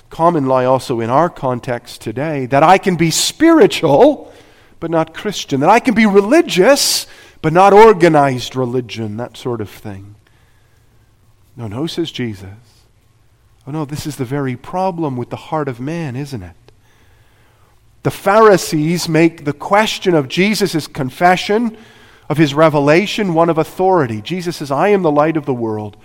common 0.10 0.46
lie 0.46 0.64
also 0.64 1.02
in 1.02 1.10
our 1.10 1.30
context 1.30 2.00
today, 2.02 2.46
that 2.46 2.64
I 2.64 2.78
can 2.78 2.96
be 2.96 3.12
spiritual 3.12 4.32
but 4.80 4.90
not 4.90 5.14
Christian, 5.14 5.60
that 5.60 5.70
I 5.70 5.80
can 5.80 5.94
be 5.94 6.06
religious 6.06 7.08
but 7.42 7.52
not 7.52 7.74
organized 7.74 8.56
religion, 8.56 9.18
that 9.18 9.36
sort 9.36 9.60
of 9.60 9.70
thing. 9.70 10.16
No, 11.56 11.68
no, 11.68 11.88
says 11.88 12.12
Jesus. 12.12 12.50
Oh, 13.66 13.72
no, 13.72 13.86
this 13.86 14.06
is 14.06 14.18
the 14.18 14.26
very 14.26 14.56
problem 14.56 15.16
with 15.16 15.30
the 15.30 15.36
heart 15.36 15.68
of 15.68 15.80
man, 15.80 16.16
isn't 16.16 16.44
it? 16.44 16.56
The 18.04 18.12
Pharisees 18.12 19.08
make 19.08 19.46
the 19.46 19.54
question 19.54 20.14
of 20.14 20.28
Jesus' 20.28 20.88
confession, 20.88 21.78
of 22.30 22.38
his 22.38 22.54
revelation, 22.54 23.34
one 23.34 23.50
of 23.50 23.58
authority. 23.58 24.22
Jesus 24.22 24.58
says, 24.58 24.72
I 24.72 24.90
am 24.90 25.02
the 25.04 25.12
light 25.12 25.38
of 25.38 25.46
the 25.46 25.54
world. 25.54 25.96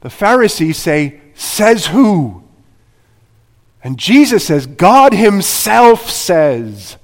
The 0.00 0.10
Pharisees 0.10 0.76
say, 0.76 1.20
Says 1.34 1.86
who? 1.86 2.44
And 3.82 3.98
Jesus 3.98 4.46
says, 4.46 4.66
God 4.66 5.12
Himself 5.12 6.08
says. 6.08 6.96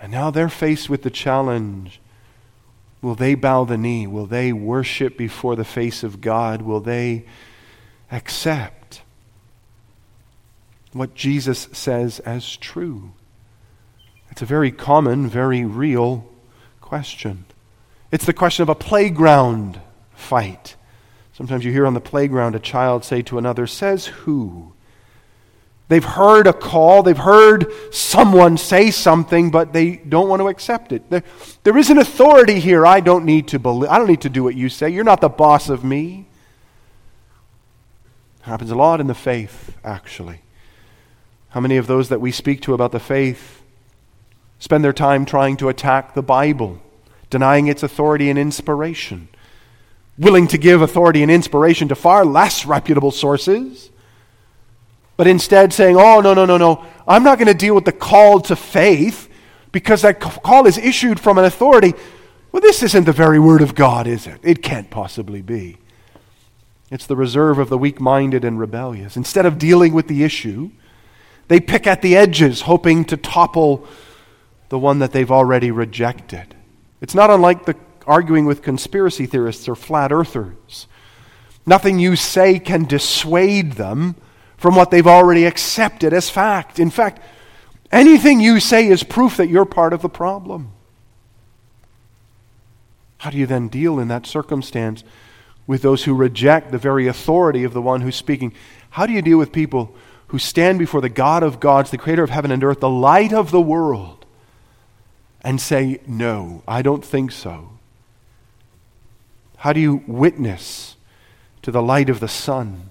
And 0.00 0.12
now 0.12 0.30
they're 0.30 0.48
faced 0.48 0.90
with 0.90 1.02
the 1.02 1.10
challenge. 1.10 2.00
Will 3.06 3.14
they 3.14 3.36
bow 3.36 3.62
the 3.62 3.78
knee? 3.78 4.08
Will 4.08 4.26
they 4.26 4.52
worship 4.52 5.16
before 5.16 5.54
the 5.54 5.64
face 5.64 6.02
of 6.02 6.20
God? 6.20 6.62
Will 6.62 6.80
they 6.80 7.24
accept 8.10 9.02
what 10.92 11.14
Jesus 11.14 11.68
says 11.70 12.18
as 12.18 12.56
true? 12.56 13.12
It's 14.32 14.42
a 14.42 14.44
very 14.44 14.72
common, 14.72 15.28
very 15.28 15.64
real 15.64 16.28
question. 16.80 17.44
It's 18.10 18.26
the 18.26 18.32
question 18.32 18.64
of 18.64 18.68
a 18.70 18.74
playground 18.74 19.80
fight. 20.12 20.74
Sometimes 21.32 21.64
you 21.64 21.70
hear 21.70 21.86
on 21.86 21.94
the 21.94 22.00
playground 22.00 22.56
a 22.56 22.58
child 22.58 23.04
say 23.04 23.22
to 23.22 23.38
another, 23.38 23.68
Says 23.68 24.06
who? 24.06 24.72
They've 25.88 26.04
heard 26.04 26.48
a 26.48 26.52
call, 26.52 27.02
they've 27.02 27.16
heard 27.16 27.72
someone 27.92 28.56
say 28.56 28.90
something, 28.90 29.50
but 29.50 29.72
they 29.72 29.96
don't 29.96 30.28
want 30.28 30.40
to 30.40 30.48
accept 30.48 30.90
it. 30.92 31.08
There, 31.10 31.22
there 31.62 31.78
is 31.78 31.90
an 31.90 31.98
authority 31.98 32.58
here. 32.58 32.84
I 32.84 33.00
don't 33.00 33.24
need 33.24 33.48
to 33.48 33.58
believe, 33.60 33.88
I 33.90 33.98
don't 33.98 34.08
need 34.08 34.22
to 34.22 34.28
do 34.28 34.42
what 34.42 34.56
you 34.56 34.68
say. 34.68 34.90
You're 34.90 35.04
not 35.04 35.20
the 35.20 35.28
boss 35.28 35.68
of 35.68 35.84
me. 35.84 36.26
It 38.40 38.44
Happens 38.44 38.72
a 38.72 38.76
lot 38.76 39.00
in 39.00 39.06
the 39.06 39.14
faith, 39.14 39.76
actually. 39.84 40.40
How 41.50 41.60
many 41.60 41.76
of 41.76 41.86
those 41.86 42.08
that 42.08 42.20
we 42.20 42.32
speak 42.32 42.62
to 42.62 42.74
about 42.74 42.90
the 42.90 43.00
faith 43.00 43.62
spend 44.58 44.82
their 44.82 44.92
time 44.92 45.24
trying 45.24 45.56
to 45.58 45.68
attack 45.68 46.14
the 46.14 46.22
Bible, 46.22 46.80
denying 47.30 47.68
its 47.68 47.84
authority 47.84 48.28
and 48.28 48.38
inspiration? 48.38 49.28
willing 50.18 50.48
to 50.48 50.58
give 50.58 50.82
authority 50.82 51.22
and 51.22 51.30
inspiration 51.30 51.88
to 51.88 51.94
far 51.94 52.24
less 52.24 52.64
reputable 52.64 53.10
sources, 53.10 53.90
but 55.16 55.26
instead 55.26 55.72
saying, 55.72 55.96
oh, 55.96 56.20
no, 56.20 56.34
no, 56.34 56.44
no, 56.44 56.56
no, 56.56 56.84
I'm 57.06 57.22
not 57.22 57.38
going 57.38 57.48
to 57.48 57.54
deal 57.54 57.74
with 57.74 57.84
the 57.84 57.92
call 57.92 58.40
to 58.40 58.56
faith 58.56 59.28
because 59.72 60.02
that 60.02 60.20
call 60.20 60.66
is 60.66 60.78
issued 60.78 61.20
from 61.20 61.38
an 61.38 61.44
authority. 61.44 61.94
Well, 62.52 62.60
this 62.60 62.82
isn't 62.82 63.04
the 63.04 63.12
very 63.12 63.38
word 63.38 63.62
of 63.62 63.74
God, 63.74 64.06
is 64.06 64.26
it? 64.26 64.40
It 64.42 64.62
can't 64.62 64.90
possibly 64.90 65.42
be. 65.42 65.78
It's 66.90 67.06
the 67.06 67.16
reserve 67.16 67.58
of 67.58 67.68
the 67.68 67.78
weak 67.78 68.00
minded 68.00 68.44
and 68.44 68.58
rebellious. 68.58 69.16
Instead 69.16 69.44
of 69.44 69.58
dealing 69.58 69.92
with 69.92 70.06
the 70.06 70.22
issue, 70.22 70.70
they 71.48 71.60
pick 71.60 71.86
at 71.86 72.02
the 72.02 72.16
edges, 72.16 72.62
hoping 72.62 73.04
to 73.06 73.16
topple 73.16 73.86
the 74.68 74.78
one 74.78 74.98
that 75.00 75.12
they've 75.12 75.30
already 75.30 75.70
rejected. 75.70 76.54
It's 77.00 77.14
not 77.14 77.30
unlike 77.30 77.66
the 77.66 77.76
arguing 78.06 78.46
with 78.46 78.62
conspiracy 78.62 79.26
theorists 79.26 79.68
or 79.68 79.74
flat 79.74 80.12
earthers. 80.12 80.86
Nothing 81.66 81.98
you 81.98 82.14
say 82.16 82.58
can 82.58 82.84
dissuade 82.84 83.72
them 83.72 84.14
from 84.56 84.74
what 84.74 84.90
they've 84.90 85.06
already 85.06 85.44
accepted 85.44 86.12
as 86.12 86.30
fact. 86.30 86.78
In 86.78 86.90
fact, 86.90 87.20
anything 87.92 88.40
you 88.40 88.60
say 88.60 88.88
is 88.88 89.02
proof 89.02 89.36
that 89.36 89.48
you're 89.48 89.64
part 89.64 89.92
of 89.92 90.02
the 90.02 90.08
problem. 90.08 90.72
How 93.18 93.30
do 93.30 93.38
you 93.38 93.46
then 93.46 93.68
deal 93.68 93.98
in 93.98 94.08
that 94.08 94.26
circumstance 94.26 95.02
with 95.66 95.82
those 95.82 96.04
who 96.04 96.14
reject 96.14 96.70
the 96.70 96.78
very 96.78 97.06
authority 97.06 97.64
of 97.64 97.72
the 97.72 97.82
one 97.82 98.00
who's 98.00 98.16
speaking? 98.16 98.52
How 98.90 99.06
do 99.06 99.12
you 99.12 99.22
deal 99.22 99.38
with 99.38 99.52
people 99.52 99.94
who 100.28 100.38
stand 100.38 100.78
before 100.78 101.00
the 101.00 101.08
God 101.08 101.42
of 101.42 101.60
gods, 101.60 101.90
the 101.90 101.98
creator 101.98 102.22
of 102.22 102.30
heaven 102.30 102.50
and 102.50 102.62
earth, 102.64 102.80
the 102.80 102.88
light 102.88 103.32
of 103.32 103.50
the 103.50 103.60
world, 103.60 104.26
and 105.42 105.60
say, 105.60 106.00
No, 106.06 106.62
I 106.66 106.82
don't 106.82 107.04
think 107.04 107.30
so? 107.32 107.70
How 109.58 109.72
do 109.72 109.80
you 109.80 110.02
witness 110.06 110.96
to 111.62 111.70
the 111.70 111.82
light 111.82 112.08
of 112.08 112.20
the 112.20 112.28
sun? 112.28 112.90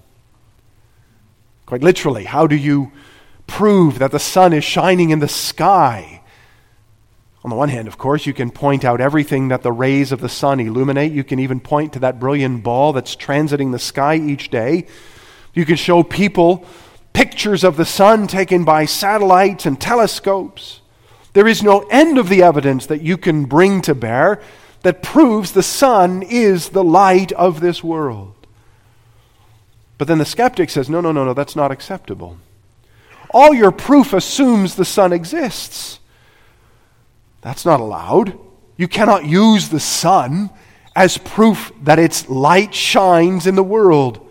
Quite 1.66 1.82
literally, 1.82 2.24
how 2.24 2.46
do 2.46 2.56
you 2.56 2.92
prove 3.46 3.98
that 3.98 4.12
the 4.12 4.18
sun 4.18 4.52
is 4.52 4.64
shining 4.64 5.10
in 5.10 5.18
the 5.18 5.28
sky? 5.28 6.22
On 7.42 7.50
the 7.50 7.56
one 7.56 7.68
hand, 7.68 7.86
of 7.86 7.98
course, 7.98 8.26
you 8.26 8.32
can 8.32 8.50
point 8.50 8.84
out 8.84 9.00
everything 9.00 9.48
that 9.48 9.62
the 9.62 9.72
rays 9.72 10.10
of 10.12 10.20
the 10.20 10.28
sun 10.28 10.60
illuminate. 10.60 11.12
You 11.12 11.24
can 11.24 11.38
even 11.38 11.60
point 11.60 11.92
to 11.92 11.98
that 12.00 12.18
brilliant 12.18 12.62
ball 12.62 12.92
that's 12.92 13.14
transiting 13.14 13.72
the 13.72 13.78
sky 13.78 14.16
each 14.16 14.50
day. 14.50 14.86
You 15.54 15.64
can 15.64 15.76
show 15.76 16.02
people 16.02 16.64
pictures 17.12 17.64
of 17.64 17.76
the 17.76 17.84
sun 17.84 18.26
taken 18.26 18.64
by 18.64 18.84
satellites 18.84 19.64
and 19.64 19.80
telescopes. 19.80 20.80
There 21.32 21.48
is 21.48 21.62
no 21.62 21.80
end 21.90 22.18
of 22.18 22.28
the 22.28 22.42
evidence 22.42 22.86
that 22.86 23.00
you 23.02 23.16
can 23.16 23.44
bring 23.44 23.80
to 23.82 23.94
bear 23.94 24.40
that 24.82 25.02
proves 25.02 25.52
the 25.52 25.62
sun 25.62 26.22
is 26.22 26.68
the 26.68 26.84
light 26.84 27.32
of 27.32 27.60
this 27.60 27.82
world. 27.82 28.35
But 29.98 30.08
then 30.08 30.18
the 30.18 30.24
skeptic 30.24 30.70
says, 30.70 30.90
no, 30.90 31.00
no, 31.00 31.12
no, 31.12 31.24
no, 31.24 31.34
that's 31.34 31.56
not 31.56 31.70
acceptable. 31.70 32.36
All 33.30 33.54
your 33.54 33.72
proof 33.72 34.12
assumes 34.12 34.74
the 34.74 34.84
sun 34.84 35.12
exists. 35.12 36.00
That's 37.40 37.64
not 37.64 37.80
allowed. 37.80 38.38
You 38.76 38.88
cannot 38.88 39.24
use 39.24 39.68
the 39.68 39.80
sun 39.80 40.50
as 40.94 41.18
proof 41.18 41.72
that 41.82 41.98
its 41.98 42.28
light 42.28 42.74
shines 42.74 43.46
in 43.46 43.54
the 43.54 43.62
world. 43.62 44.26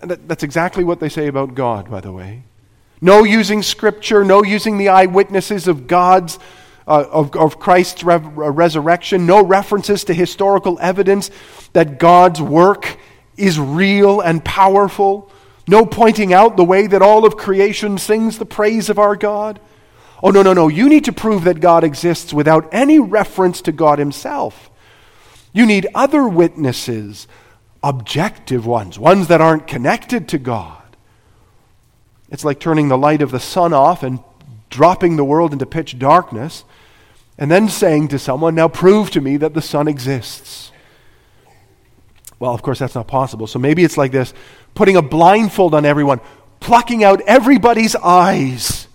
That, 0.00 0.28
that's 0.28 0.42
exactly 0.42 0.84
what 0.84 1.00
they 1.00 1.08
say 1.08 1.26
about 1.26 1.54
God, 1.54 1.90
by 1.90 2.00
the 2.00 2.12
way. 2.12 2.42
No 3.00 3.24
using 3.24 3.62
Scripture, 3.62 4.24
no 4.24 4.42
using 4.42 4.76
the 4.76 4.88
eyewitnesses 4.88 5.68
of 5.68 5.86
God's, 5.86 6.38
uh, 6.86 7.04
of, 7.10 7.34
of 7.34 7.58
Christ's 7.58 8.02
re- 8.04 8.16
resurrection, 8.18 9.26
no 9.26 9.42
references 9.42 10.04
to 10.04 10.14
historical 10.14 10.78
evidence 10.80 11.30
that 11.72 11.98
God's 11.98 12.42
work 12.42 12.98
is 13.40 13.58
real 13.58 14.20
and 14.20 14.44
powerful, 14.44 15.30
no 15.66 15.86
pointing 15.86 16.32
out 16.32 16.56
the 16.56 16.64
way 16.64 16.86
that 16.86 17.02
all 17.02 17.24
of 17.24 17.36
creation 17.36 17.98
sings 17.98 18.38
the 18.38 18.46
praise 18.46 18.88
of 18.90 18.98
our 18.98 19.16
God. 19.16 19.60
Oh, 20.22 20.30
no, 20.30 20.42
no, 20.42 20.52
no. 20.52 20.68
You 20.68 20.88
need 20.88 21.06
to 21.06 21.12
prove 21.12 21.44
that 21.44 21.60
God 21.60 21.84
exists 21.84 22.32
without 22.32 22.68
any 22.72 22.98
reference 22.98 23.62
to 23.62 23.72
God 23.72 23.98
Himself. 23.98 24.70
You 25.52 25.66
need 25.66 25.86
other 25.94 26.28
witnesses, 26.28 27.26
objective 27.82 28.66
ones, 28.66 28.98
ones 28.98 29.28
that 29.28 29.40
aren't 29.40 29.66
connected 29.66 30.28
to 30.28 30.38
God. 30.38 30.96
It's 32.30 32.44
like 32.44 32.60
turning 32.60 32.88
the 32.88 32.98
light 32.98 33.22
of 33.22 33.30
the 33.30 33.40
sun 33.40 33.72
off 33.72 34.02
and 34.02 34.20
dropping 34.68 35.16
the 35.16 35.24
world 35.24 35.52
into 35.52 35.66
pitch 35.66 35.98
darkness, 35.98 36.64
and 37.36 37.50
then 37.50 37.68
saying 37.68 38.08
to 38.08 38.18
someone, 38.18 38.54
Now 38.54 38.68
prove 38.68 39.10
to 39.10 39.20
me 39.20 39.36
that 39.38 39.54
the 39.54 39.62
sun 39.62 39.88
exists. 39.88 40.70
Well, 42.40 42.54
of 42.54 42.62
course, 42.62 42.78
that's 42.80 42.94
not 42.94 43.06
possible. 43.06 43.46
So 43.46 43.60
maybe 43.60 43.84
it's 43.84 43.98
like 43.98 44.10
this 44.10 44.34
putting 44.74 44.96
a 44.96 45.02
blindfold 45.02 45.74
on 45.74 45.84
everyone, 45.84 46.20
plucking 46.58 47.04
out 47.04 47.20
everybody's 47.22 47.94
eyes, 47.94 48.88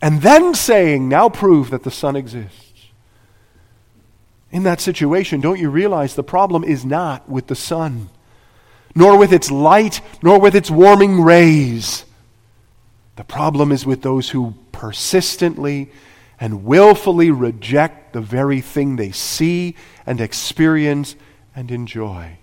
and 0.00 0.22
then 0.22 0.54
saying, 0.54 1.08
Now 1.08 1.28
prove 1.28 1.70
that 1.70 1.82
the 1.82 1.90
sun 1.90 2.14
exists. 2.14 2.62
In 4.52 4.62
that 4.62 4.80
situation, 4.80 5.40
don't 5.40 5.58
you 5.58 5.70
realize 5.70 6.14
the 6.14 6.22
problem 6.22 6.62
is 6.62 6.84
not 6.84 7.28
with 7.28 7.48
the 7.48 7.56
sun, 7.56 8.10
nor 8.94 9.18
with 9.18 9.32
its 9.32 9.50
light, 9.50 10.00
nor 10.22 10.38
with 10.38 10.54
its 10.54 10.70
warming 10.70 11.20
rays. 11.22 12.04
The 13.16 13.24
problem 13.24 13.72
is 13.72 13.86
with 13.86 14.02
those 14.02 14.30
who 14.30 14.54
persistently 14.72 15.90
and 16.38 16.64
willfully 16.64 17.30
reject 17.30 18.12
the 18.12 18.20
very 18.20 18.60
thing 18.60 18.96
they 18.96 19.10
see 19.10 19.74
and 20.04 20.20
experience 20.20 21.16
and 21.54 21.70
enjoy. 21.70 22.38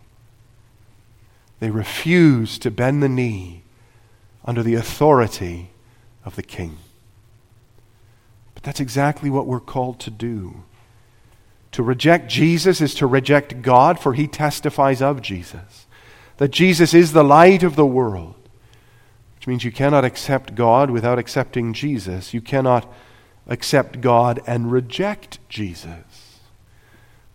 They 1.63 1.69
refuse 1.69 2.59
to 2.59 2.69
bend 2.69 3.01
the 3.01 3.07
knee 3.07 3.63
under 4.43 4.61
the 4.61 4.73
authority 4.73 5.69
of 6.25 6.35
the 6.35 6.43
king. 6.43 6.79
But 8.53 8.63
that's 8.63 8.81
exactly 8.81 9.29
what 9.29 9.47
we're 9.47 9.61
called 9.61 9.97
to 10.01 10.09
do. 10.09 10.65
To 11.71 11.81
reject 11.81 12.29
Jesus 12.29 12.81
is 12.81 12.93
to 12.95 13.07
reject 13.07 13.61
God, 13.61 13.97
for 13.97 14.13
he 14.13 14.27
testifies 14.27 15.01
of 15.01 15.21
Jesus. 15.21 15.85
That 16.35 16.51
Jesus 16.51 16.93
is 16.93 17.13
the 17.13 17.23
light 17.23 17.63
of 17.63 17.77
the 17.77 17.85
world 17.85 18.35
which 19.37 19.47
means 19.47 19.63
you 19.63 19.71
cannot 19.71 20.03
accept 20.03 20.55
God 20.55 20.91
without 20.91 21.17
accepting 21.17 21.71
Jesus. 21.71 22.33
You 22.33 22.41
cannot 22.41 22.93
accept 23.47 24.01
God 24.01 24.41
and 24.45 24.69
reject 24.69 25.39
Jesus. 25.47 26.41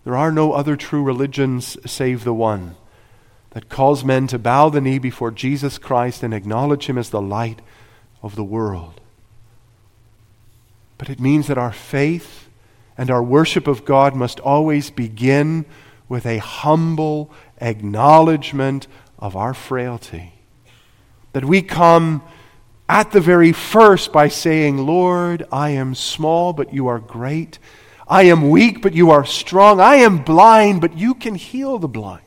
There 0.04 0.16
are 0.16 0.30
no 0.30 0.52
other 0.52 0.76
true 0.76 1.02
religions 1.02 1.78
save 1.90 2.24
the 2.24 2.34
one 2.34 2.76
that 3.50 3.68
calls 3.68 4.04
men 4.04 4.26
to 4.28 4.38
bow 4.38 4.68
the 4.68 4.80
knee 4.80 4.98
before 4.98 5.30
Jesus 5.30 5.78
Christ 5.78 6.22
and 6.22 6.34
acknowledge 6.34 6.86
him 6.86 6.98
as 6.98 7.10
the 7.10 7.22
light 7.22 7.60
of 8.22 8.36
the 8.36 8.44
world. 8.44 9.00
But 10.98 11.08
it 11.08 11.20
means 11.20 11.46
that 11.46 11.58
our 11.58 11.72
faith 11.72 12.48
and 12.96 13.10
our 13.10 13.22
worship 13.22 13.66
of 13.66 13.84
God 13.84 14.14
must 14.14 14.40
always 14.40 14.90
begin 14.90 15.64
with 16.08 16.26
a 16.26 16.38
humble 16.38 17.30
acknowledgement 17.60 18.86
of 19.18 19.36
our 19.36 19.54
frailty 19.54 20.32
that 21.32 21.44
we 21.44 21.62
come 21.62 22.22
at 22.88 23.12
the 23.12 23.20
very 23.20 23.52
first 23.52 24.12
by 24.12 24.28
saying, 24.28 24.78
Lord, 24.78 25.46
I 25.52 25.70
am 25.70 25.94
small, 25.94 26.52
but 26.52 26.72
you 26.72 26.86
are 26.88 26.98
great. 26.98 27.58
I 28.08 28.24
am 28.24 28.48
weak, 28.50 28.80
but 28.80 28.94
you 28.94 29.10
are 29.10 29.26
strong. 29.26 29.80
I 29.80 29.96
am 29.96 30.24
blind, 30.24 30.80
but 30.80 30.96
you 30.96 31.14
can 31.14 31.34
heal 31.34 31.78
the 31.78 31.88
blind. 31.88 32.22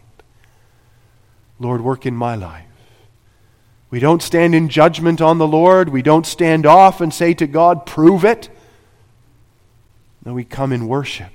Lord, 1.61 1.81
work 1.81 2.05
in 2.05 2.15
my 2.15 2.35
life. 2.35 2.65
We 3.89 3.99
don't 3.99 4.21
stand 4.21 4.55
in 4.55 4.69
judgment 4.69 5.21
on 5.21 5.37
the 5.37 5.47
Lord. 5.47 5.89
We 5.89 6.01
don't 6.01 6.25
stand 6.25 6.65
off 6.65 7.01
and 7.01 7.13
say 7.13 7.33
to 7.35 7.45
God, 7.45 7.85
prove 7.85 8.25
it. 8.25 8.49
No, 10.25 10.33
we 10.33 10.43
come 10.43 10.71
in 10.71 10.87
worship. 10.87 11.31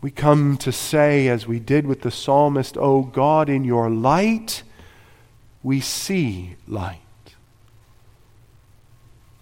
We 0.00 0.10
come 0.10 0.56
to 0.58 0.70
say, 0.70 1.28
as 1.28 1.46
we 1.46 1.58
did 1.58 1.86
with 1.86 2.02
the 2.02 2.10
psalmist, 2.10 2.76
O 2.76 3.02
God, 3.02 3.48
in 3.48 3.64
your 3.64 3.90
light, 3.90 4.62
we 5.62 5.80
see 5.80 6.56
light. 6.66 7.00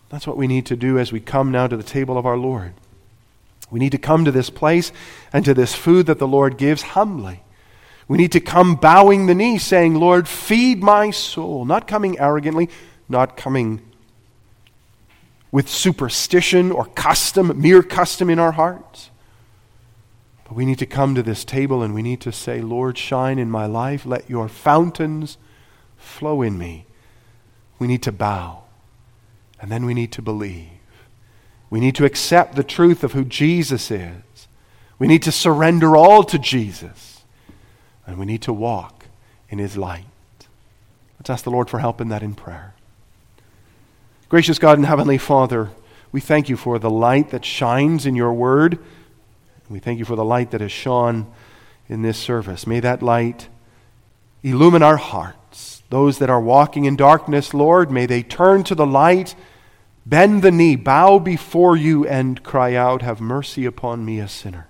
That's 0.09 0.27
what 0.27 0.37
we 0.37 0.47
need 0.47 0.67
to 0.67 0.77
do 0.77 0.99
as 0.99 1.13
we 1.13 1.21
come 1.21 1.51
now 1.51 1.67
to 1.67 1.77
the 1.77 1.83
table 1.83 2.17
of 2.17 2.27
our 2.27 2.39
Lord. 2.39 2.75
We 3.71 3.81
need 3.81 3.93
to 3.93 3.99
come 3.99 4.25
to 4.25 4.31
this 4.31 4.51
place 4.51 4.93
and 5.33 5.45
to 5.45 5.55
this 5.55 5.75
food 5.75 6.07
that 6.07 6.19
the 6.19 6.29
Lord 6.29 6.59
gives 6.59 6.83
humbly. 6.83 7.43
We 8.09 8.19
need 8.19 8.33
to 8.33 8.41
come 8.41 8.77
bowing 8.77 9.27
the 9.27 9.35
knee, 9.35 9.59
saying, 9.59 9.95
Lord, 9.95 10.29
feed 10.29 10.83
my 10.83 11.11
soul. 11.11 11.65
Not 11.65 11.89
coming 11.89 12.19
arrogantly, 12.19 12.69
not 13.09 13.37
coming 13.37 13.81
with 15.51 15.69
superstition 15.69 16.71
or 16.71 16.87
custom, 16.87 17.61
mere 17.61 17.83
custom 17.83 18.31
in 18.31 18.39
our 18.39 18.53
hearts. 18.53 19.11
But 20.45 20.55
we 20.55 20.65
need 20.65 20.79
to 20.79 20.87
come 20.87 21.15
to 21.17 21.23
this 21.23 21.45
table 21.45 21.83
and 21.83 21.95
we 21.95 22.03
need 22.03 22.21
to 22.21 22.33
say, 22.33 22.61
Lord, 22.61 22.97
shine 22.97 23.39
in 23.39 23.51
my 23.51 23.67
life. 23.67 24.07
Let 24.07 24.31
your 24.31 24.49
fountains 24.49 25.39
flow 25.97 26.43
in 26.43 26.57
me. 26.57 26.87
We 27.79 27.89
need 27.89 28.03
to 28.05 28.13
bow. 28.13 28.63
And 29.61 29.73
then 29.73 29.85
we 29.85 29.95
need 29.95 30.13
to 30.13 30.23
believe. 30.23 30.69
We 31.69 31.81
need 31.81 31.97
to 31.97 32.05
accept 32.05 32.55
the 32.55 32.63
truth 32.63 33.03
of 33.03 33.13
who 33.13 33.25
Jesus 33.25 33.91
is. 33.91 34.47
We 34.99 35.09
need 35.09 35.23
to 35.25 35.33
surrender 35.33 35.97
all 35.97 36.23
to 36.25 36.39
Jesus. 36.39 37.16
And 38.07 38.19
we 38.19 38.27
need 38.27 38.43
to 38.43 38.53
walk 38.53 39.07
in 39.49 39.59
his 39.59 39.77
light. 39.77 40.05
Let's 41.19 41.31
ask 41.31 41.45
the 41.45 41.51
Lord 41.51 41.69
for 41.69 41.81
help 41.81 42.01
in 42.01 42.09
that 42.09 42.23
in 42.23 42.35
prayer. 42.35 42.75
Gracious 44.29 44.59
God 44.59 44.79
and 44.79 44.87
Heavenly 44.87 45.19
Father, 45.19 45.71
we 46.13 46.21
thank 46.21 46.49
you 46.49 46.57
for 46.57 46.79
the 46.79 46.91
light 46.91 47.31
that 47.31 47.45
shines 47.45 48.07
in 48.07 48.17
your 48.17 48.33
word. 48.33 48.79
We 49.69 49.79
thank 49.79 49.99
you 49.99 50.05
for 50.05 50.17
the 50.17 50.25
light 50.25 50.51
that 50.53 50.61
has 50.61 50.73
shone 50.73 51.27
in 51.89 52.03
this 52.03 52.19
service. 52.19 52.67
May 52.67 52.81
that 52.81 53.03
light 53.03 53.49
illumine 54.43 54.83
our 54.83 54.97
hearts. 54.97 55.83
those 55.89 56.19
that 56.19 56.29
are 56.29 56.41
walking 56.41 56.85
in 56.85 56.97
darkness, 56.97 57.55
Lord, 57.55 57.91
may 57.91 58.07
they 58.07 58.23
turn 58.23 58.65
to 58.65 58.75
the 58.75 58.87
light, 58.87 59.37
bend 60.05 60.43
the 60.43 60.51
knee, 60.51 60.75
bow 60.75 61.19
before 61.21 61.77
you, 61.77 62.07
and 62.07 62.43
cry 62.43 62.75
out, 62.75 63.03
Have 63.03 63.21
mercy 63.21 63.65
upon 63.65 64.05
me, 64.05 64.19
a 64.19 64.29
sinner. 64.29 64.67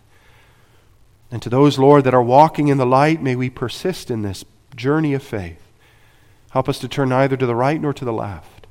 And 1.31 1.43
to 1.43 1.49
those, 1.49 1.79
Lord, 1.79 2.05
that 2.05 2.15
are 2.15 2.23
walking 2.23 2.69
in 2.69 2.79
the 2.79 2.87
light, 2.87 3.23
may 3.23 3.35
we 3.35 3.51
persist 3.51 4.11
in 4.11 4.23
this 4.23 4.45
journey 4.75 5.13
of 5.15 5.23
faith. 5.23 5.61
Help 6.51 6.69
us 6.69 6.79
to 6.79 6.89
turn 6.89 7.09
neither 7.09 7.37
to 7.37 7.47
the 7.47 7.55
right 7.55 7.81
nor 7.81 7.93
to 7.93 8.05
the 8.05 8.13
left. 8.13 8.67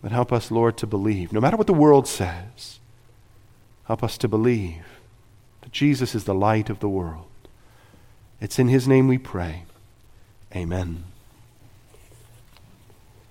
But 0.00 0.12
help 0.12 0.32
us, 0.32 0.50
Lord, 0.50 0.76
to 0.78 0.86
believe, 0.86 1.32
no 1.32 1.40
matter 1.40 1.56
what 1.56 1.66
the 1.66 1.74
world 1.74 2.06
says, 2.06 2.78
help 3.84 4.04
us 4.04 4.16
to 4.18 4.28
believe 4.28 4.84
that 5.62 5.72
Jesus 5.72 6.14
is 6.14 6.24
the 6.24 6.34
light 6.34 6.70
of 6.70 6.78
the 6.78 6.88
world. 6.88 7.26
It's 8.40 8.58
in 8.58 8.68
His 8.68 8.86
name 8.86 9.08
we 9.08 9.18
pray. 9.18 9.64
Amen. 10.54 11.05